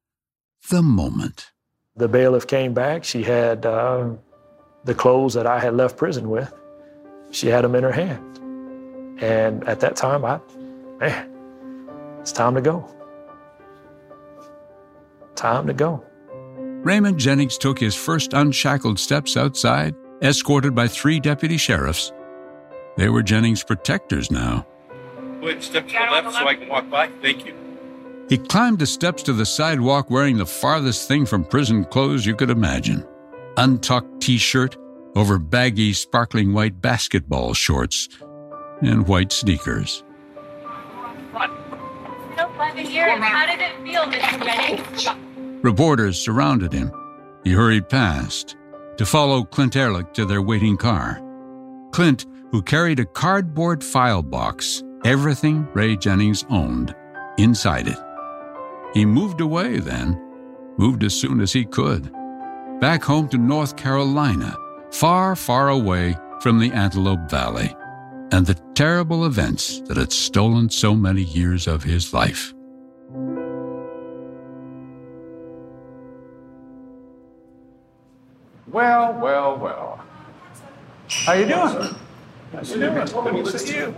the 0.71 0.83
moment. 0.83 1.52
The 1.97 2.09
bailiff 2.09 2.47
came 2.47 2.73
back. 2.73 3.04
She 3.04 3.23
had 3.23 3.66
uh, 3.66 4.11
the 4.85 4.95
clothes 4.95 5.35
that 5.35 5.47
I 5.47 5.61
had 5.61 5.75
left 5.75 5.97
prison 5.97 6.31
with. 6.31 6.52
She 7.31 7.49
had 7.49 7.64
them 7.64 7.75
in 7.75 7.83
her 7.83 7.92
hand. 7.92 8.38
And 9.23 9.66
at 9.69 9.81
that 9.81 9.95
time, 9.97 10.25
I, 10.25 10.40
man, 10.99 11.31
it's 12.21 12.33
time 12.33 12.54
to 12.54 12.61
go. 12.61 12.88
Time 15.35 15.66
to 15.66 15.75
go. 15.75 16.04
Raymond 16.83 17.19
Jennings 17.19 17.59
took 17.59 17.78
his 17.78 17.95
first 17.95 18.33
unshackled 18.33 18.99
steps 18.99 19.37
outside, 19.37 19.95
escorted 20.23 20.75
by 20.75 20.88
three 20.88 21.21
deputy 21.21 21.57
sheriffs. 21.57 22.12
They 22.97 23.09
were 23.09 23.23
Jennings' 23.23 23.64
protectors 23.64 24.31
now. 24.31 24.67
Go 25.41 25.49
ahead 25.49 25.55
and 25.55 25.64
step 25.64 25.88
to 25.88 25.95
the 25.95 26.00
left 26.12 26.33
so 26.33 26.47
I 26.47 26.55
can 26.55 26.69
walk 26.69 26.88
by. 26.88 27.09
Thank 27.21 27.47
you. 27.47 27.55
He 28.29 28.38
climbed 28.38 28.79
the 28.79 28.87
steps 28.87 29.23
to 29.25 29.33
the 29.33 29.45
sidewalk 29.45 30.09
wearing 30.09 30.38
the 30.38 30.47
farthest 30.47 31.09
thing 31.09 31.26
from 31.26 31.45
prison 31.45 31.85
clothes 31.85 32.25
you 32.25 32.37
could 32.37 32.50
imagine 32.50 33.07
untucked 33.57 34.21
t 34.21 34.38
shirt 34.38 34.76
over 35.14 35.38
baggy, 35.38 35.93
sparkling 35.93 36.55
white 36.55 36.81
basketball 36.81 37.52
shorts 37.52 38.09
and 38.81 39.07
white 39.07 39.33
sneakers. 39.33 40.02
So 42.37 42.49
glad 42.57 42.76
to 42.76 42.83
hear. 42.83 43.21
How 43.21 43.47
did 43.47 43.61
it 43.61 43.76
feel, 43.85 44.02
Mr. 44.05 44.43
Jennings? 44.43 45.62
Reporters 45.62 46.19
surrounded 46.19 46.73
him. 46.73 46.91
He 47.45 47.52
hurried 47.52 47.88
past 47.88 48.57
to 49.02 49.06
follow 49.06 49.42
Clint 49.42 49.75
Ehrlich 49.75 50.12
to 50.12 50.25
their 50.25 50.42
waiting 50.42 50.76
car. 50.76 51.21
Clint, 51.90 52.26
who 52.52 52.62
carried 52.62 53.00
a 53.00 53.04
cardboard 53.04 53.82
file 53.82 54.23
box, 54.23 54.80
everything 55.04 55.66
Ray 55.75 55.97
Jennings 55.97 56.44
owned, 56.49 56.94
inside 57.37 57.88
it. 57.88 57.99
He 58.94 59.04
moved 59.04 59.40
away 59.40 59.80
then, 59.80 60.23
moved 60.78 61.02
as 61.02 61.21
soon 61.21 61.40
as 61.40 61.52
he 61.52 61.64
could, 61.64 62.12
back 62.78 63.02
home 63.02 63.28
to 63.30 63.38
North 63.38 63.76
Carolina, 63.76 64.56
far, 64.92 65.35
far 65.35 65.71
away 65.71 66.14
from 66.40 66.61
the 66.61 66.71
Antelope 66.71 67.28
Valley 67.28 67.75
and 68.30 68.47
the 68.47 68.61
terrible 68.75 69.26
events 69.26 69.80
that 69.88 69.97
had 69.97 70.12
stolen 70.12 70.71
so 70.71 70.94
many 70.94 71.23
years 71.23 71.66
of 71.66 71.82
his 71.82 72.14
life. 72.14 72.54
Well, 78.73 79.12
well, 79.21 79.59
well. 79.59 80.05
How 81.09 81.35
you 81.35 81.47
doing? 81.47 81.95
Nice 82.55 82.73
to 82.73 82.79
meet 82.79 82.87
you. 82.87 83.43
Good 83.43 83.52
to 83.52 83.59
see 83.59 83.76
you. 83.76 83.95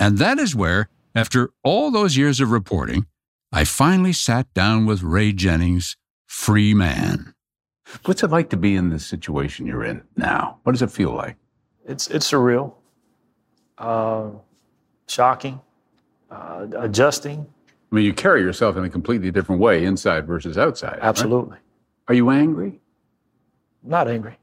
And 0.00 0.18
that 0.18 0.38
is 0.38 0.54
where, 0.56 0.88
after 1.14 1.50
all 1.62 1.92
those 1.92 2.16
years 2.16 2.40
of 2.40 2.50
reporting, 2.50 3.06
I 3.52 3.62
finally 3.62 4.12
sat 4.12 4.52
down 4.52 4.84
with 4.84 5.02
Ray 5.02 5.32
Jennings, 5.32 5.96
free 6.26 6.74
man. 6.74 7.34
What's 8.04 8.24
it 8.24 8.30
like 8.30 8.50
to 8.50 8.56
be 8.56 8.74
in 8.74 8.90
the 8.90 8.98
situation 8.98 9.64
you're 9.66 9.84
in 9.84 10.02
now? 10.16 10.58
What 10.64 10.72
does 10.72 10.82
it 10.82 10.90
feel 10.90 11.12
like? 11.12 11.36
It's, 11.86 12.08
it's 12.08 12.28
surreal, 12.28 12.74
uh, 13.78 14.30
shocking, 15.06 15.60
uh, 16.32 16.66
adjusting. 16.76 17.46
I 17.92 17.94
mean, 17.94 18.04
you 18.04 18.12
carry 18.12 18.40
yourself 18.40 18.76
in 18.76 18.82
a 18.82 18.90
completely 18.90 19.30
different 19.30 19.60
way, 19.60 19.84
inside 19.84 20.26
versus 20.26 20.58
outside. 20.58 20.94
right? 20.94 21.02
Absolutely. 21.02 21.58
Are 22.08 22.14
you 22.14 22.30
angry? 22.30 22.80
Not 23.84 24.08
angry. 24.08 24.36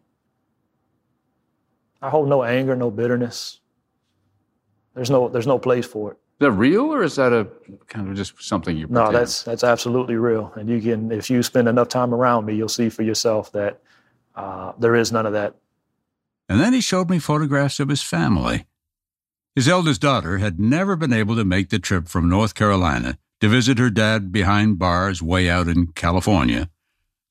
I 2.01 2.09
hold 2.09 2.29
no 2.29 2.43
anger, 2.43 2.75
no 2.75 2.91
bitterness. 2.91 3.59
There's 4.95 5.09
no, 5.09 5.27
there's 5.27 5.47
no 5.47 5.59
place 5.59 5.85
for 5.85 6.11
it. 6.11 6.17
Is 6.39 6.45
that 6.45 6.51
real, 6.51 6.93
or 6.93 7.03
is 7.03 7.15
that 7.15 7.33
a 7.33 7.47
kind 7.87 8.09
of 8.09 8.15
just 8.15 8.41
something 8.41 8.77
you? 8.77 8.87
Pretend? 8.87 9.13
No, 9.13 9.17
that's 9.17 9.43
that's 9.43 9.63
absolutely 9.63 10.15
real. 10.15 10.51
And 10.55 10.67
you 10.69 10.81
can, 10.81 11.11
if 11.11 11.29
you 11.29 11.43
spend 11.43 11.67
enough 11.67 11.87
time 11.87 12.13
around 12.13 12.45
me, 12.45 12.55
you'll 12.55 12.67
see 12.67 12.89
for 12.89 13.03
yourself 13.03 13.51
that 13.51 13.81
uh, 14.35 14.71
there 14.79 14.95
is 14.95 15.11
none 15.11 15.25
of 15.27 15.33
that 15.33 15.55
and 16.51 16.59
then 16.59 16.73
he 16.73 16.81
showed 16.81 17.09
me 17.09 17.17
photographs 17.17 17.79
of 17.79 17.87
his 17.87 18.03
family. 18.03 18.65
His 19.55 19.69
eldest 19.69 20.01
daughter 20.01 20.39
had 20.39 20.59
never 20.59 20.97
been 20.97 21.13
able 21.13 21.37
to 21.37 21.45
make 21.45 21.69
the 21.69 21.79
trip 21.79 22.09
from 22.09 22.27
North 22.27 22.55
Carolina 22.55 23.17
to 23.39 23.47
visit 23.47 23.79
her 23.79 23.89
dad 23.89 24.33
behind 24.33 24.77
bars 24.77 25.21
way 25.21 25.49
out 25.49 25.69
in 25.69 25.87
California. 25.93 26.69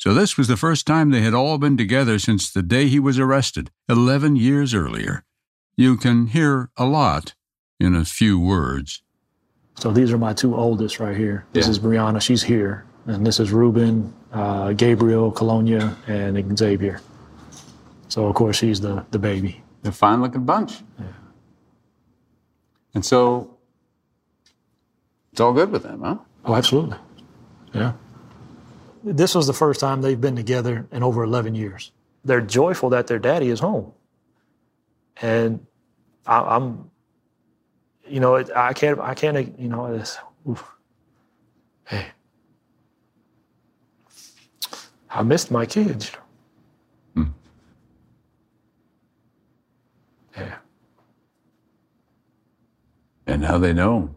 So 0.01 0.15
this 0.15 0.39
was 0.39 0.49
the 0.49 0.57
first 0.57 0.87
time 0.87 1.11
they 1.11 1.21
had 1.21 1.35
all 1.35 1.59
been 1.59 1.77
together 1.77 2.19
since 2.19 2.51
the 2.51 2.63
day 2.63 2.87
he 2.89 2.99
was 2.99 3.19
arrested, 3.19 3.71
11 3.87 4.35
years 4.37 4.73
earlier. 4.73 5.25
You 5.77 5.99
can 5.99 6.29
hear 6.29 6.71
a 6.79 6.87
lot 6.87 7.35
in 7.79 7.95
a 7.95 8.07
few 8.07 8.41
words. 8.41 9.03
So 9.79 9.91
these 9.91 10.11
are 10.11 10.17
my 10.17 10.33
two 10.33 10.57
oldest 10.57 11.01
right 11.01 11.15
here. 11.15 11.45
This 11.53 11.67
Yeah. 11.67 11.73
is 11.73 11.79
Brianna, 11.79 12.19
she's 12.23 12.43
here. 12.43 12.87
And 13.07 13.27
this 13.27 13.39
is 13.41 13.53
Ruben, 13.53 14.15
uh, 14.33 14.73
Gabriel, 14.73 15.31
Colonia, 15.31 15.95
and 16.07 16.59
Xavier. 16.59 17.03
So, 18.09 18.27
of 18.27 18.35
course, 18.35 18.57
she's 18.57 18.81
the, 18.81 19.05
the 19.11 19.19
baby. 19.19 19.63
A 19.85 19.93
fine 19.93 20.23
looking 20.23 20.45
bunch. 20.45 20.83
Yeah. 20.99 21.05
And 22.95 23.05
so 23.05 23.59
it's 25.33 25.41
all 25.43 25.53
good 25.53 25.71
with 25.71 25.83
them, 25.83 26.01
huh? 26.03 26.17
Oh, 26.47 26.55
absolutely. 26.55 26.97
Yeah. 27.75 27.93
This 29.03 29.35
was 29.35 29.47
the 29.47 29.53
first 29.53 29.81
time 29.81 30.03
they've 30.03 30.21
been 30.21 30.37
together 30.37 30.87
in 30.93 31.03
over 31.03 31.23
11 31.23 31.55
years. 31.55 31.93
They're 32.25 32.41
joyful 32.41 32.91
that 32.91 33.07
their 33.07 33.19
daddy 33.19 33.49
is 33.49 33.61
home. 33.61 33.93
And 35.23 35.67
I, 36.27 36.41
I'm, 36.41 36.91
you 38.07 38.21
know, 38.21 38.37
it, 38.37 38.51
I 38.55 38.73
can't, 38.73 38.99
I 39.01 39.15
can't, 39.15 39.59
you 39.59 39.69
know, 39.69 39.87
it's, 39.87 40.19
oof. 40.49 40.65
hey, 41.87 42.07
I 45.11 45.23
missed 45.23 45.51
my 45.51 45.67
kids. 45.67 46.13
Hmm. 47.15 47.25
Yeah. 50.37 50.57
And 53.27 53.43
now 53.43 53.59
they 53.59 53.73
know. 53.73 54.15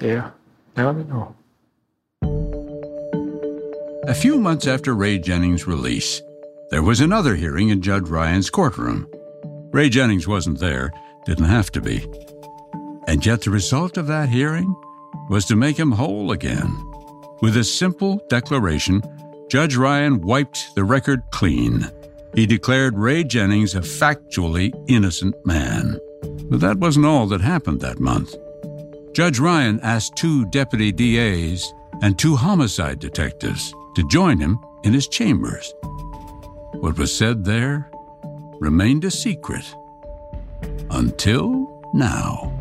Yeah. 0.00 0.30
Now 0.76 0.92
they 0.92 1.04
know. 1.04 1.34
A 4.08 4.14
few 4.14 4.38
months 4.38 4.66
after 4.66 4.94
Ray 4.94 5.18
Jennings' 5.18 5.66
release, 5.66 6.22
there 6.70 6.82
was 6.82 7.02
another 7.02 7.34
hearing 7.34 7.68
in 7.68 7.82
Judge 7.82 8.08
Ryan's 8.08 8.48
courtroom. 8.48 9.06
Ray 9.70 9.90
Jennings 9.90 10.26
wasn't 10.26 10.60
there, 10.60 10.90
didn't 11.26 11.44
have 11.44 11.70
to 11.72 11.82
be. 11.82 12.06
And 13.06 13.24
yet 13.26 13.42
the 13.42 13.50
result 13.50 13.98
of 13.98 14.06
that 14.06 14.30
hearing 14.30 14.74
was 15.28 15.44
to 15.44 15.56
make 15.56 15.78
him 15.78 15.92
whole 15.92 16.32
again. 16.32 16.74
With 17.42 17.58
a 17.58 17.64
simple 17.64 18.24
declaration, 18.30 19.02
Judge 19.50 19.76
Ryan 19.76 20.22
wiped 20.22 20.74
the 20.74 20.84
record 20.84 21.20
clean. 21.30 21.86
He 22.34 22.46
declared 22.46 22.96
Ray 22.96 23.24
Jennings 23.24 23.74
a 23.74 23.80
factually 23.80 24.72
innocent 24.88 25.34
man. 25.44 25.98
But 26.48 26.60
that 26.60 26.78
wasn't 26.78 27.04
all 27.04 27.26
that 27.26 27.42
happened 27.42 27.82
that 27.82 28.00
month. 28.00 28.34
Judge 29.12 29.38
Ryan 29.38 29.78
asked 29.80 30.16
two 30.16 30.46
deputy 30.46 30.92
DAs 30.92 31.74
and 32.00 32.18
two 32.18 32.36
homicide 32.36 33.00
detectives 33.00 33.74
to 33.98 34.06
join 34.06 34.38
him 34.38 34.64
in 34.84 34.92
his 34.92 35.08
chambers. 35.08 35.74
What 36.70 36.96
was 36.98 37.12
said 37.12 37.44
there 37.44 37.90
remained 38.60 39.04
a 39.04 39.10
secret 39.10 39.64
until 40.92 41.82
now. 41.92 42.54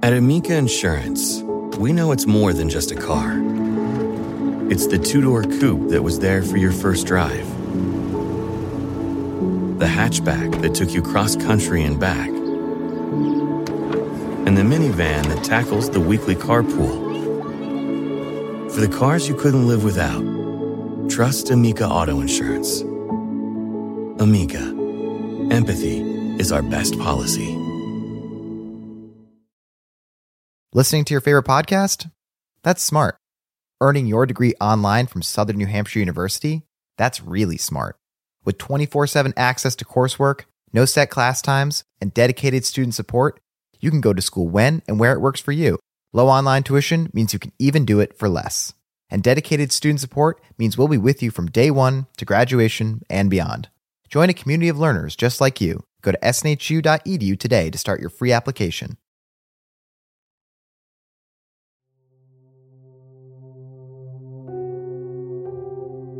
At 0.00 0.12
Amica 0.12 0.54
Insurance, 0.54 1.42
we 1.78 1.92
know 1.92 2.12
it's 2.12 2.26
more 2.26 2.52
than 2.52 2.68
just 2.68 2.92
a 2.92 2.96
car. 2.96 3.40
It's 4.70 4.86
the 4.86 4.98
two 4.98 5.22
door 5.22 5.42
coupe 5.42 5.90
that 5.90 6.02
was 6.02 6.20
there 6.20 6.42
for 6.42 6.56
your 6.56 6.70
first 6.70 7.08
drive, 7.08 7.48
the 9.80 9.86
hatchback 9.86 10.62
that 10.62 10.72
took 10.72 10.92
you 10.92 11.02
cross 11.02 11.34
country 11.34 11.82
and 11.82 11.98
back, 11.98 12.30
and 14.52 14.70
the 14.70 14.76
minivan 14.76 15.26
that 15.28 15.42
tackles 15.42 15.88
the 15.88 16.00
weekly 16.00 16.34
carpool. 16.34 17.10
For 18.70 18.82
the 18.82 18.88
cars 18.88 19.26
you 19.26 19.34
couldn't 19.34 19.66
live 19.66 19.82
without, 19.82 20.20
trust 21.08 21.48
Amica 21.48 21.88
Auto 21.88 22.20
Insurance. 22.20 22.82
Amica, 24.20 24.60
empathy 25.50 26.00
is 26.38 26.52
our 26.52 26.62
best 26.62 26.98
policy. 26.98 27.56
Listening 30.74 31.06
to 31.06 31.14
your 31.14 31.22
favorite 31.22 31.46
podcast? 31.46 32.10
That's 32.62 32.82
smart. 32.82 33.16
Earning 33.80 34.06
your 34.06 34.26
degree 34.26 34.52
online 34.60 35.06
from 35.06 35.22
Southern 35.22 35.56
New 35.56 35.66
Hampshire 35.66 36.00
University? 36.00 36.62
That's 36.98 37.22
really 37.22 37.56
smart. 37.56 37.96
With 38.44 38.58
24 38.58 39.06
7 39.06 39.32
access 39.34 39.74
to 39.76 39.86
coursework, 39.86 40.42
no 40.74 40.84
set 40.84 41.08
class 41.08 41.40
times, 41.40 41.84
and 42.02 42.12
dedicated 42.12 42.66
student 42.66 42.94
support, 42.94 43.40
you 43.82 43.90
can 43.90 44.00
go 44.00 44.12
to 44.12 44.22
school 44.22 44.48
when 44.48 44.82
and 44.86 44.98
where 44.98 45.12
it 45.12 45.20
works 45.20 45.40
for 45.40 45.52
you. 45.52 45.78
Low 46.12 46.28
online 46.28 46.62
tuition 46.62 47.10
means 47.12 47.32
you 47.32 47.38
can 47.38 47.52
even 47.58 47.84
do 47.84 48.00
it 48.00 48.16
for 48.18 48.28
less. 48.28 48.72
And 49.10 49.22
dedicated 49.22 49.72
student 49.72 50.00
support 50.00 50.40
means 50.56 50.78
we'll 50.78 50.88
be 50.88 50.96
with 50.96 51.22
you 51.22 51.30
from 51.30 51.50
day 51.50 51.70
one 51.70 52.06
to 52.16 52.24
graduation 52.24 53.02
and 53.10 53.28
beyond. 53.28 53.68
Join 54.08 54.30
a 54.30 54.34
community 54.34 54.68
of 54.68 54.78
learners 54.78 55.16
just 55.16 55.40
like 55.40 55.60
you. 55.60 55.84
Go 56.02 56.12
to 56.12 56.18
snhu.edu 56.18 57.38
today 57.38 57.70
to 57.70 57.78
start 57.78 58.00
your 58.00 58.10
free 58.10 58.32
application. 58.32 58.96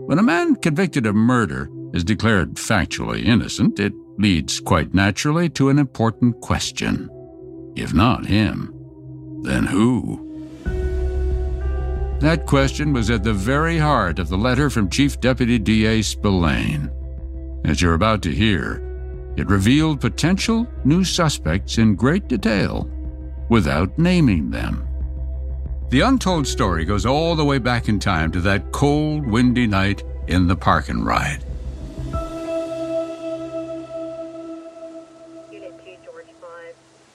When 0.06 0.18
a 0.18 0.22
man 0.22 0.56
convicted 0.56 1.06
of 1.06 1.14
murder 1.14 1.70
is 1.94 2.04
declared 2.04 2.56
factually 2.56 3.24
innocent, 3.24 3.78
it 3.78 3.94
leads 4.18 4.60
quite 4.60 4.92
naturally 4.92 5.48
to 5.50 5.70
an 5.70 5.78
important 5.78 6.40
question. 6.40 7.08
If 7.74 7.94
not 7.94 8.26
him, 8.26 8.72
then 9.42 9.64
who? 9.64 10.28
That 12.20 12.46
question 12.46 12.92
was 12.92 13.10
at 13.10 13.24
the 13.24 13.32
very 13.32 13.78
heart 13.78 14.18
of 14.18 14.28
the 14.28 14.38
letter 14.38 14.70
from 14.70 14.88
Chief 14.88 15.20
Deputy 15.20 15.58
DA 15.58 16.02
Spillane. 16.02 16.90
As 17.64 17.82
you're 17.82 17.94
about 17.94 18.22
to 18.22 18.30
hear, 18.30 18.80
it 19.36 19.48
revealed 19.48 20.00
potential 20.00 20.66
new 20.84 21.02
suspects 21.02 21.78
in 21.78 21.96
great 21.96 22.28
detail 22.28 22.88
without 23.48 23.98
naming 23.98 24.50
them. 24.50 24.86
The 25.88 26.02
untold 26.02 26.46
story 26.46 26.84
goes 26.84 27.04
all 27.04 27.34
the 27.34 27.44
way 27.44 27.58
back 27.58 27.88
in 27.88 27.98
time 27.98 28.30
to 28.32 28.40
that 28.42 28.72
cold, 28.72 29.26
windy 29.26 29.66
night 29.66 30.04
in 30.28 30.46
the 30.46 30.56
park 30.56 30.88
and 30.88 31.04
ride. 31.04 31.44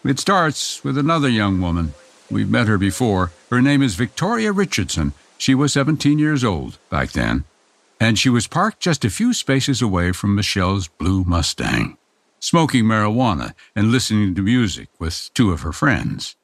It 0.04 0.20
starts 0.20 0.84
with 0.84 0.98
another 0.98 1.28
young 1.28 1.60
woman. 1.60 1.94
We've 2.30 2.50
met 2.50 2.68
her 2.68 2.78
before. 2.78 3.32
Her 3.50 3.62
name 3.62 3.82
is 3.82 3.96
Victoria 3.96 4.52
Richardson. 4.52 5.14
She 5.38 5.56
was 5.56 5.74
17 5.74 6.20
years 6.20 6.44
old 6.44 6.78
back 6.90 7.12
then, 7.12 7.46
and 8.00 8.18
she 8.18 8.30
was 8.30 8.48
parked 8.48 8.80
just 8.80 9.06
a 9.06 9.10
few 9.10 9.34
spaces 9.34 9.82
away 9.82 10.12
from 10.12 10.36
Michelle's 10.36 10.88
blue 10.88 11.24
Mustang, 11.24 11.98
smoking 12.40 12.86
marijuana 12.86 13.54
and 13.76 13.92
listening 13.92 14.36
to 14.36 14.42
music 14.42 14.90
with 15.00 15.30
two 15.34 15.52
of 15.52 15.62
her 15.62 15.74
friends. 15.74 16.36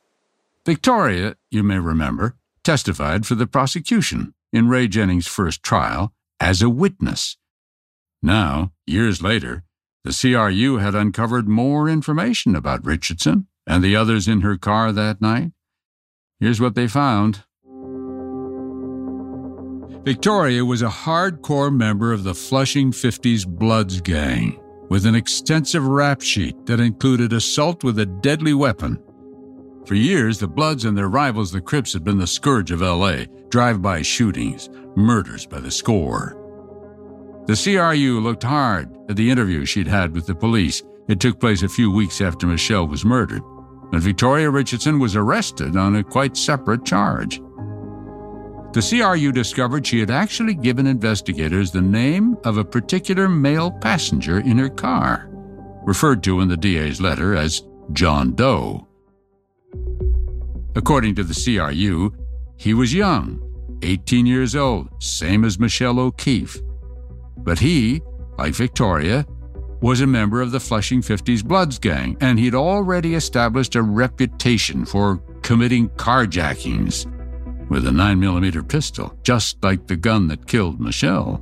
Victoria, 0.65 1.35
you 1.51 1.63
may 1.63 1.79
remember, 1.79 2.35
testified 2.63 3.25
for 3.25 3.35
the 3.35 3.47
prosecution 3.47 4.33
in 4.51 4.69
Ray 4.69 4.87
Jennings' 4.87 5.27
first 5.27 5.61
trial 5.63 6.13
as 6.39 6.61
a 6.61 6.69
witness. 6.69 7.37
Now, 8.21 8.71
years 8.85 9.21
later, 9.21 9.63
the 10.03 10.11
CRU 10.11 10.77
had 10.77 10.95
uncovered 10.95 11.47
more 11.47 11.87
information 11.87 12.55
about 12.55 12.85
Richardson 12.85 13.47
and 13.65 13.83
the 13.83 13.95
others 13.95 14.27
in 14.27 14.41
her 14.41 14.57
car 14.57 14.91
that 14.91 15.21
night. 15.21 15.51
Here's 16.39 16.59
what 16.59 16.75
they 16.75 16.87
found. 16.87 17.43
Victoria 20.03 20.65
was 20.65 20.81
a 20.81 20.89
hardcore 20.89 21.73
member 21.73 22.11
of 22.11 22.25
the 22.25 22.35
Flushing 22.35 22.91
50s 22.91 23.47
Bloods 23.47 24.01
gang, 24.01 24.59
with 24.89 25.05
an 25.05 25.15
extensive 25.15 25.87
rap 25.87 26.21
sheet 26.21 26.65
that 26.65 26.81
included 26.81 27.31
assault 27.31 27.85
with 27.85 27.97
a 27.99 28.05
deadly 28.05 28.53
weapon. 28.53 29.01
For 29.85 29.95
years, 29.95 30.39
the 30.39 30.47
Bloods 30.47 30.83
and 30.83 30.97
their 30.97 31.07
rivals, 31.07 31.53
the 31.53 31.61
Crips, 31.61 31.93
had 31.93 32.03
been 32.03 32.17
the 32.17 32.27
scourge 32.27 32.71
of 32.71 32.81
LA 32.81 33.23
drive 33.49 33.81
by 33.81 34.01
shootings, 34.01 34.69
murders 34.97 35.45
by 35.45 35.59
the 35.59 35.71
score. 35.71 36.42
The 37.45 37.61
CRU 37.61 38.21
looked 38.21 38.43
hard 38.43 38.95
at 39.09 39.17
the 39.17 39.29
interview 39.29 39.65
she'd 39.65 39.87
had 39.87 40.13
with 40.13 40.25
the 40.25 40.35
police. 40.35 40.81
It 41.09 41.19
took 41.19 41.41
place 41.41 41.61
a 41.61 41.67
few 41.67 41.91
weeks 41.91 42.21
after 42.21 42.47
Michelle 42.47 42.87
was 42.87 43.03
murdered, 43.03 43.43
and 43.91 44.01
Victoria 44.01 44.49
Richardson 44.49 44.97
was 44.97 45.17
arrested 45.17 45.75
on 45.75 45.97
a 45.97 46.03
quite 46.03 46.37
separate 46.37 46.85
charge. 46.85 47.41
The 48.71 48.81
CRU 48.81 49.33
discovered 49.33 49.85
she 49.85 49.99
had 49.99 50.09
actually 50.09 50.55
given 50.55 50.87
investigators 50.87 51.69
the 51.69 51.81
name 51.81 52.37
of 52.45 52.57
a 52.57 52.65
particular 52.65 53.27
male 53.27 53.71
passenger 53.71 54.39
in 54.39 54.57
her 54.57 54.69
car, 54.69 55.29
referred 55.83 56.23
to 56.23 56.39
in 56.39 56.47
the 56.47 56.57
DA's 56.57 57.01
letter 57.01 57.35
as 57.35 57.61
John 57.91 58.35
Doe. 58.35 58.87
According 60.75 61.15
to 61.15 61.23
the 61.23 61.35
CRU, 61.35 62.13
he 62.55 62.73
was 62.73 62.93
young, 62.93 63.41
18 63.83 64.25
years 64.25 64.55
old, 64.55 64.87
same 65.03 65.43
as 65.43 65.59
Michelle 65.59 65.99
O'Keefe. 65.99 66.57
But 67.43 67.59
he, 67.59 68.01
like 68.37 68.53
Victoria, 68.53 69.25
was 69.81 69.99
a 69.99 70.07
member 70.07 70.41
of 70.41 70.51
the 70.51 70.59
Flushing 70.59 71.01
50s 71.01 71.43
Bloods 71.43 71.77
gang, 71.77 72.15
and 72.21 72.39
he'd 72.39 72.55
already 72.55 73.15
established 73.15 73.75
a 73.75 73.81
reputation 73.81 74.85
for 74.85 75.17
committing 75.41 75.89
carjackings 75.89 77.05
with 77.69 77.85
a 77.85 77.91
9mm 77.91 78.67
pistol, 78.69 79.17
just 79.23 79.61
like 79.63 79.87
the 79.87 79.95
gun 79.95 80.27
that 80.29 80.47
killed 80.47 80.79
Michelle. 80.79 81.41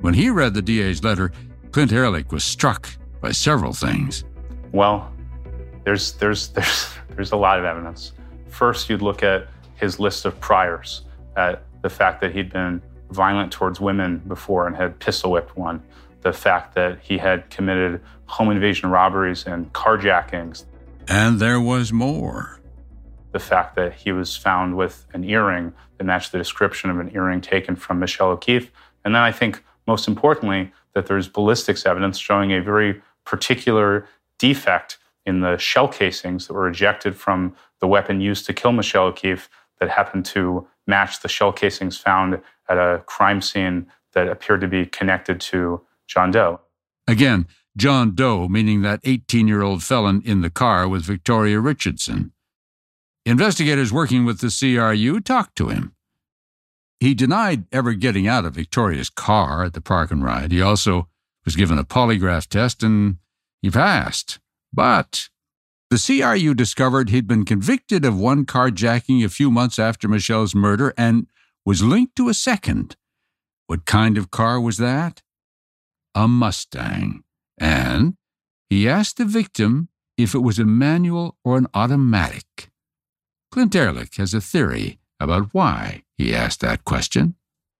When 0.00 0.14
he 0.14 0.28
read 0.28 0.54
the 0.54 0.62
DA's 0.62 1.04
letter, 1.04 1.30
Clint 1.70 1.92
Ehrlich 1.92 2.32
was 2.32 2.44
struck 2.44 2.88
by 3.20 3.32
several 3.32 3.72
things. 3.72 4.24
Well, 4.72 5.12
there's 5.84 6.12
there's 6.14 6.48
there's 6.48 6.88
there's 7.10 7.32
a 7.32 7.36
lot 7.36 7.58
of 7.58 7.64
evidence. 7.64 8.12
First, 8.48 8.90
you'd 8.90 9.02
look 9.02 9.22
at 9.22 9.48
his 9.76 10.00
list 10.00 10.24
of 10.24 10.38
priors, 10.40 11.02
at 11.36 11.64
the 11.82 11.90
fact 11.90 12.20
that 12.22 12.34
he'd 12.34 12.52
been 12.52 12.82
violent 13.16 13.50
towards 13.50 13.80
women 13.80 14.18
before 14.28 14.66
and 14.66 14.76
had 14.76 15.00
pistol 15.00 15.32
whipped 15.32 15.56
one, 15.56 15.82
the 16.20 16.32
fact 16.32 16.74
that 16.74 17.00
he 17.00 17.18
had 17.18 17.50
committed 17.50 18.00
home 18.26 18.50
invasion 18.50 18.90
robberies 18.90 19.46
and 19.46 19.72
carjackings. 19.72 20.64
And 21.08 21.40
there 21.40 21.60
was 21.60 21.92
more. 21.92 22.60
The 23.32 23.38
fact 23.38 23.74
that 23.76 23.94
he 23.94 24.12
was 24.12 24.36
found 24.36 24.76
with 24.76 25.06
an 25.12 25.24
earring 25.24 25.72
that 25.98 26.04
matched 26.04 26.32
the 26.32 26.38
description 26.38 26.90
of 26.90 26.98
an 26.98 27.10
earring 27.14 27.40
taken 27.40 27.74
from 27.74 27.98
Michelle 27.98 28.28
O'Keefe. 28.28 28.70
And 29.04 29.14
then 29.14 29.22
I 29.22 29.32
think 29.32 29.62
most 29.86 30.08
importantly, 30.08 30.72
that 30.94 31.06
there's 31.06 31.28
ballistics 31.28 31.86
evidence 31.86 32.18
showing 32.18 32.52
a 32.52 32.60
very 32.60 33.00
particular 33.24 34.06
defect 34.38 34.98
in 35.24 35.40
the 35.40 35.56
shell 35.58 35.88
casings 35.88 36.46
that 36.46 36.54
were 36.54 36.68
ejected 36.68 37.16
from 37.16 37.54
the 37.80 37.86
weapon 37.86 38.20
used 38.20 38.46
to 38.46 38.54
kill 38.54 38.72
Michelle 38.72 39.06
O'Keefe 39.06 39.48
that 39.80 39.90
happened 39.90 40.24
to 40.26 40.66
match 40.86 41.20
the 41.20 41.28
shell 41.28 41.52
casings 41.52 41.96
found 41.96 42.40
at 42.68 42.78
a 42.78 43.02
crime 43.06 43.40
scene 43.40 43.86
that 44.12 44.28
appeared 44.28 44.60
to 44.60 44.68
be 44.68 44.86
connected 44.86 45.40
to 45.40 45.80
John 46.06 46.30
Doe. 46.30 46.60
Again, 47.06 47.46
John 47.76 48.14
Doe, 48.14 48.48
meaning 48.48 48.82
that 48.82 49.00
18 49.04 49.46
year 49.46 49.62
old 49.62 49.82
felon 49.82 50.22
in 50.24 50.40
the 50.40 50.50
car 50.50 50.88
with 50.88 51.02
Victoria 51.04 51.60
Richardson. 51.60 52.32
Investigators 53.24 53.92
working 53.92 54.24
with 54.24 54.40
the 54.40 54.54
CRU 54.56 55.20
talked 55.20 55.56
to 55.56 55.68
him. 55.68 55.94
He 57.00 57.12
denied 57.12 57.64
ever 57.72 57.92
getting 57.92 58.26
out 58.26 58.44
of 58.44 58.54
Victoria's 58.54 59.10
car 59.10 59.64
at 59.64 59.74
the 59.74 59.80
park 59.80 60.10
and 60.10 60.24
ride. 60.24 60.52
He 60.52 60.62
also 60.62 61.08
was 61.44 61.56
given 61.56 61.78
a 61.78 61.84
polygraph 61.84 62.46
test 62.46 62.82
and 62.82 63.16
he 63.60 63.70
passed. 63.70 64.38
But 64.72 65.28
the 65.90 65.98
CRU 65.98 66.54
discovered 66.54 67.10
he'd 67.10 67.28
been 67.28 67.44
convicted 67.44 68.04
of 68.04 68.18
one 68.18 68.44
carjacking 68.44 69.24
a 69.24 69.28
few 69.28 69.50
months 69.50 69.78
after 69.78 70.08
Michelle's 70.08 70.54
murder 70.54 70.92
and 70.98 71.28
was 71.64 71.82
linked 71.82 72.16
to 72.16 72.28
a 72.28 72.34
second. 72.34 72.96
What 73.66 73.84
kind 73.84 74.18
of 74.18 74.30
car 74.30 74.60
was 74.60 74.78
that? 74.78 75.22
A 76.14 76.26
Mustang. 76.26 77.22
And 77.58 78.16
he 78.68 78.88
asked 78.88 79.16
the 79.16 79.24
victim 79.24 79.88
if 80.16 80.34
it 80.34 80.40
was 80.40 80.58
a 80.58 80.64
manual 80.64 81.36
or 81.44 81.56
an 81.56 81.66
automatic. 81.74 82.70
Clint 83.50 83.74
Ehrlich 83.74 84.16
has 84.16 84.34
a 84.34 84.40
theory 84.40 84.98
about 85.20 85.48
why 85.52 86.02
he 86.18 86.34
asked 86.34 86.60
that 86.60 86.84
question. 86.84 87.36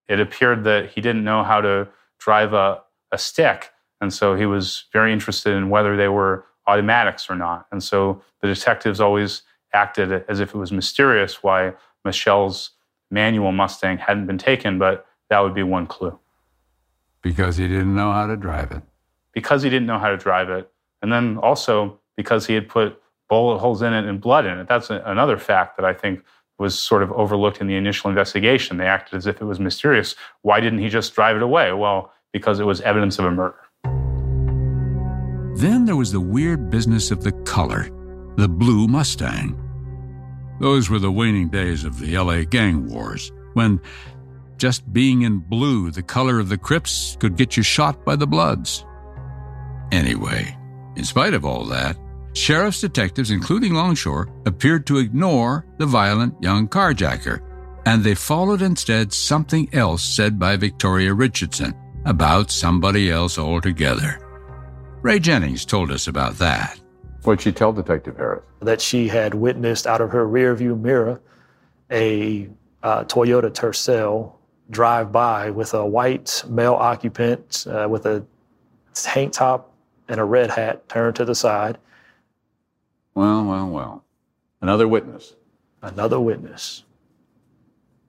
It 0.09 0.21
appeared 0.21 0.65
that 0.65 0.91
he 0.91 1.01
didn't 1.01 1.25
know 1.25 1.43
how 1.43 1.61
to 1.61 1.89
drive 2.19 2.53
a, 2.53 2.83
a 3.11 3.19
stick, 3.19 3.71
and 4.01 4.13
so 4.13 4.37
he 4.37 4.47
was 4.47 4.85
very 4.93 5.13
interested 5.13 5.55
in 5.55 5.71
whether 5.71 5.97
they 5.97 6.09
were 6.09 6.47
automatics 6.67 7.29
or 7.31 7.37
not. 7.37 7.67
And 7.71 7.83
so 7.83 8.23
the 8.41 8.49
detectives 8.49 9.01
always 9.01 9.43
acted 9.73 10.25
as 10.29 10.41
if 10.41 10.55
it 10.55 10.59
was 10.59 10.73
mysterious 10.73 11.43
why 11.43 11.75
Michelle's 12.05 12.71
manual 13.11 13.53
Mustang 13.53 13.99
hadn't 13.99 14.27
been 14.27 14.39
taken, 14.39 14.79
but 14.79 15.07
that 15.29 15.41
would 15.41 15.55
be 15.55 15.63
one 15.63 15.87
clue. 15.87 16.19
Because 17.23 17.57
he 17.57 17.69
didn't 17.69 17.95
know 17.95 18.13
how 18.13 18.27
to 18.27 18.37
drive 18.37 18.71
it. 18.73 18.83
Because 19.33 19.63
he 19.63 19.71
didn't 19.71 19.87
know 19.87 19.99
how 19.99 20.09
to 20.09 20.17
drive 20.17 20.49
it. 20.51 20.71
And 21.03 21.13
then 21.13 21.39
also 21.39 22.01
because 22.17 22.47
he 22.47 22.55
had 22.55 22.69
put 22.69 23.01
bullet 23.29 23.59
holes 23.59 23.83
in 23.83 23.93
it 23.93 24.05
and 24.05 24.21
blood 24.21 24.47
in 24.47 24.59
it. 24.59 24.69
That's 24.69 24.91
a, 24.91 25.03
another 25.05 25.37
fact 25.37 25.77
that 25.77 25.85
I 25.85 25.93
think 25.93 26.23
was 26.59 26.79
sort 26.79 27.03
of 27.03 27.13
overlooked 27.13 27.61
in 27.61 27.67
the 27.67 27.75
initial 27.75 28.09
investigation. 28.09 28.79
They 28.79 28.87
acted 28.87 29.17
as 29.17 29.27
if 29.27 29.41
it 29.41 29.45
was 29.45 29.61
mysterious. 29.61 30.15
Why 30.43 30.61
didn't 30.61 30.79
he 30.79 30.89
just 30.89 31.15
drive 31.15 31.37
it 31.37 31.43
away? 31.43 31.73
Well, 31.73 32.13
because 32.33 32.61
it 32.61 32.65
was 32.65 32.81
evidence 32.81 33.19
of 33.19 33.27
a 33.27 33.31
murder. 33.31 33.57
Then 35.57 35.87
there 35.87 35.97
was 35.97 36.13
the 36.13 36.21
weird 36.21 36.69
business 36.69 37.11
of 37.11 37.25
the 37.25 37.33
color, 37.33 37.89
the 38.37 38.47
blue 38.47 38.87
Mustang. 38.87 39.59
Those 40.61 40.91
were 40.91 40.99
the 40.99 41.11
waning 41.11 41.49
days 41.49 41.83
of 41.83 41.99
the 41.99 42.19
LA 42.19 42.45
gang 42.45 42.87
wars, 42.91 43.33
when 43.55 43.81
just 44.59 44.93
being 44.93 45.23
in 45.23 45.39
blue, 45.39 45.91
the 45.91 46.03
color 46.03 46.39
of 46.39 46.51
the 46.51 46.59
Crips, 46.59 47.17
could 47.21 47.39
get 47.39 47.57
you 47.57 47.63
shot 47.63 48.05
by 48.05 48.17
the 48.17 48.27
Bloods. 48.27 48.85
Anyway, 49.93 50.55
in 50.95 51.05
spite 51.05 51.33
of 51.33 51.47
all 51.47 51.65
that, 51.65 51.97
sheriff's 52.35 52.83
detectives, 52.83 53.31
including 53.31 53.73
Longshore, 53.73 54.29
appeared 54.45 54.87
to 54.89 54.99
ignore 54.99 55.65
the 55.79 55.87
violent 55.87 56.35
young 56.43 56.69
carjacker, 56.69 57.41
and 57.87 58.05
they 58.05 58.15
followed 58.15 58.61
instead 58.61 59.11
something 59.11 59.71
else 59.73 60.05
said 60.05 60.39
by 60.39 60.57
Victoria 60.57 61.15
Richardson 61.15 61.75
about 62.05 62.51
somebody 62.51 63.11
else 63.11 63.39
altogether. 63.39 64.21
Ray 65.07 65.21
Jennings 65.21 65.65
told 65.65 65.93
us 65.93 66.09
about 66.09 66.35
that. 66.39 66.81
What'd 67.23 67.41
she 67.41 67.53
tell 67.53 67.73
Detective 67.73 68.17
Harris? 68.17 68.43
That 68.59 68.81
she 68.81 69.07
had 69.07 69.35
witnessed 69.35 69.87
out 69.87 70.01
of 70.01 70.11
her 70.11 70.27
rearview 70.27 70.77
mirror 70.81 71.21
a 71.93 72.49
uh, 72.83 73.05
Toyota 73.05 73.49
Tercel 73.49 74.33
drive 74.69 75.13
by 75.13 75.51
with 75.51 75.75
a 75.75 75.87
white 75.87 76.43
male 76.49 76.75
occupant 76.75 77.69
uh, 77.71 77.87
with 77.89 78.05
a 78.05 78.27
tank 78.95 79.33
top 79.33 79.73
and 80.09 80.19
a 80.19 80.25
red 80.25 80.51
hat 80.51 80.89
turned 80.89 81.15
to 81.15 81.25
the 81.25 81.37
side. 81.37 81.79
Well, 83.15 83.45
well, 83.45 83.69
well. 83.69 84.05
Another 84.61 84.89
witness. 84.89 85.37
Another 85.83 86.19
witness. 86.19 86.83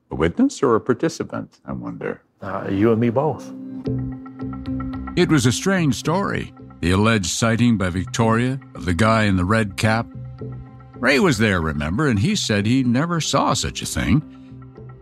A 0.10 0.16
witness 0.16 0.64
or 0.64 0.76
a 0.76 0.82
participant, 0.82 1.60
I 1.64 1.74
wonder? 1.74 2.24
Uh, 2.42 2.68
you 2.72 2.92
and 2.92 3.00
me 3.00 3.12
both. 3.12 3.54
It 5.16 5.30
was 5.30 5.46
a 5.46 5.52
strange 5.52 5.94
story, 5.94 6.54
the 6.82 6.92
alleged 6.92 7.28
sighting 7.28 7.78
by 7.78 7.90
Victoria 7.90 8.60
of 8.76 8.86
the 8.86 8.94
guy 8.94 9.24
in 9.24 9.36
the 9.36 9.46
red 9.46 9.78
cap. 9.78 10.08
Ray 10.96 11.20
was 11.20 11.38
there, 11.38 11.62
remember, 11.62 12.08
and 12.08 12.20
he 12.20 12.36
said 12.36 12.66
he 12.66 12.84
never 12.84 13.22
saw 13.22 13.54
such 13.54 13.82
a 13.82 13.86
thing. 13.86 14.22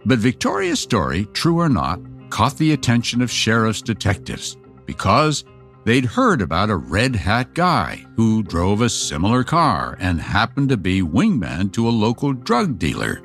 But 0.06 0.20
Victoria's 0.20 0.80
story, 0.80 1.26
true 1.34 1.60
or 1.60 1.70
not, 1.70 2.00
caught 2.30 2.58
the 2.58 2.74
attention 2.74 3.22
of 3.22 3.32
sheriff's 3.32 3.82
detectives 3.82 4.58
because 4.86 5.44
They'd 5.86 6.06
heard 6.06 6.42
about 6.42 6.72
a 6.72 6.76
red 6.76 7.16
hat 7.16 7.54
guy 7.54 8.04
who 8.16 8.42
drove 8.42 8.82
a 8.82 8.90
similar 8.90 9.44
car 9.44 9.96
and 10.00 10.20
happened 10.20 10.70
to 10.70 10.78
be 10.78 11.04
wingman 11.04 11.72
to 11.74 11.88
a 11.88 11.92
local 11.92 12.34
drug 12.34 12.80
dealer. 12.80 13.22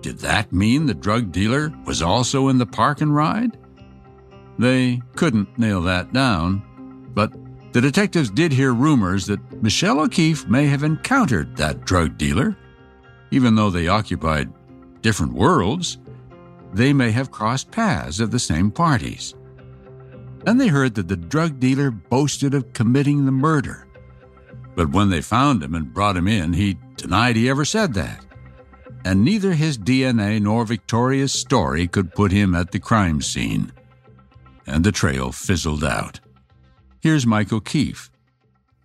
Did 0.00 0.18
that 0.18 0.52
mean 0.52 0.86
the 0.86 0.94
drug 0.94 1.30
dealer 1.30 1.72
was 1.86 2.02
also 2.02 2.48
in 2.48 2.58
the 2.58 2.66
park 2.66 3.00
and 3.00 3.14
ride? 3.14 3.56
They 4.58 5.00
couldn't 5.14 5.56
nail 5.56 5.80
that 5.82 6.12
down, 6.12 6.64
but 7.14 7.32
the 7.72 7.80
detectives 7.80 8.30
did 8.30 8.52
hear 8.52 8.74
rumors 8.74 9.26
that 9.26 9.62
Michelle 9.62 10.00
O'Keefe 10.00 10.46
may 10.46 10.66
have 10.66 10.82
encountered 10.82 11.56
that 11.56 11.84
drug 11.84 12.18
dealer. 12.18 12.56
Even 13.30 13.54
though 13.54 13.70
they 13.70 13.88
occupied 13.88 14.52
different 15.00 15.32
worlds, 15.32 15.98
they 16.74 16.92
may 16.92 17.10
have 17.10 17.30
crossed 17.30 17.70
paths 17.70 18.20
at 18.20 18.30
the 18.30 18.38
same 18.38 18.70
parties. 18.70 19.34
Then 20.44 20.58
they 20.58 20.68
heard 20.68 20.94
that 20.96 21.08
the 21.08 21.16
drug 21.16 21.60
dealer 21.60 21.90
boasted 21.90 22.52
of 22.52 22.72
committing 22.72 23.24
the 23.24 23.32
murder. 23.32 23.86
But 24.74 24.90
when 24.90 25.10
they 25.10 25.20
found 25.20 25.62
him 25.62 25.74
and 25.74 25.92
brought 25.92 26.16
him 26.16 26.28
in, 26.28 26.52
he 26.52 26.78
denied 26.96 27.36
he 27.36 27.48
ever 27.48 27.64
said 27.64 27.94
that. 27.94 28.24
And 29.04 29.24
neither 29.24 29.52
his 29.52 29.78
DNA 29.78 30.40
nor 30.40 30.64
Victoria's 30.64 31.32
story 31.32 31.86
could 31.88 32.14
put 32.14 32.32
him 32.32 32.54
at 32.54 32.70
the 32.70 32.78
crime 32.78 33.20
scene. 33.20 33.72
And 34.66 34.84
the 34.84 34.92
trail 34.92 35.32
fizzled 35.32 35.84
out. 35.84 36.20
Here's 37.02 37.26
Mike 37.26 37.52
O'Keefe. 37.52 38.10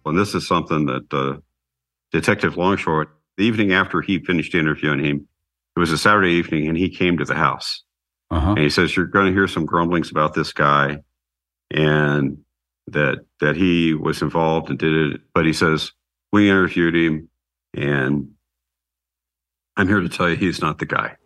And 0.04 0.18
this 0.18 0.34
is 0.34 0.48
something 0.48 0.88
that 0.88 1.14
uh, 1.14 1.38
Detective 2.12 2.58
Longshore, 2.58 3.08
the 3.38 3.44
evening 3.44 3.74
after 3.74 4.02
he 4.02 4.20
finished 4.20 4.56
interviewing 4.56 5.04
him, 5.04 5.28
it 5.76 5.80
was 5.80 5.92
a 5.92 5.98
Saturday 6.00 6.32
evening, 6.32 6.68
and 6.68 6.76
he 6.76 6.90
came 6.90 7.20
to 7.20 7.26
the 7.26 7.36
house. 7.36 7.84
Uh-huh. 8.32 8.52
And 8.52 8.60
he 8.60 8.72
says, 8.72 8.96
You're 8.96 9.06
going 9.06 9.28
to 9.28 9.34
hear 9.34 9.48
some 9.48 9.68
grumblings 9.68 10.10
about 10.10 10.34
this 10.34 10.52
guy 10.52 11.04
and 11.70 12.40
that 12.88 13.20
that 13.40 13.56
he 13.56 13.94
was 13.94 14.24
involved 14.24 14.70
and 14.70 14.80
did 14.80 14.94
it. 14.94 15.22
But 15.34 15.46
he 15.46 15.54
says 15.54 15.92
we 16.32 16.50
interviewed 16.50 16.96
him, 16.96 17.30
and 17.76 18.32
I'm 19.76 19.88
here 19.88 20.00
to 20.00 20.10
tell 20.10 20.30
you 20.30 20.36
he's 20.36 20.62
not 20.62 20.80
the 20.80 20.86
guy. 20.86 21.18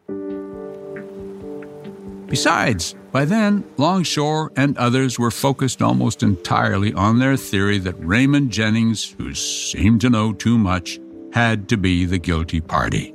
Besides, 2.31 2.95
by 3.11 3.25
then, 3.25 3.65
Longshore 3.75 4.53
and 4.55 4.77
others 4.77 5.19
were 5.19 5.31
focused 5.31 5.81
almost 5.81 6.23
entirely 6.23 6.93
on 6.93 7.19
their 7.19 7.35
theory 7.35 7.77
that 7.79 7.99
Raymond 7.99 8.51
Jennings, 8.51 9.13
who 9.17 9.33
seemed 9.33 9.99
to 9.99 10.09
know 10.09 10.31
too 10.31 10.57
much, 10.57 10.97
had 11.33 11.67
to 11.67 11.75
be 11.75 12.05
the 12.05 12.17
guilty 12.17 12.61
party. 12.61 13.13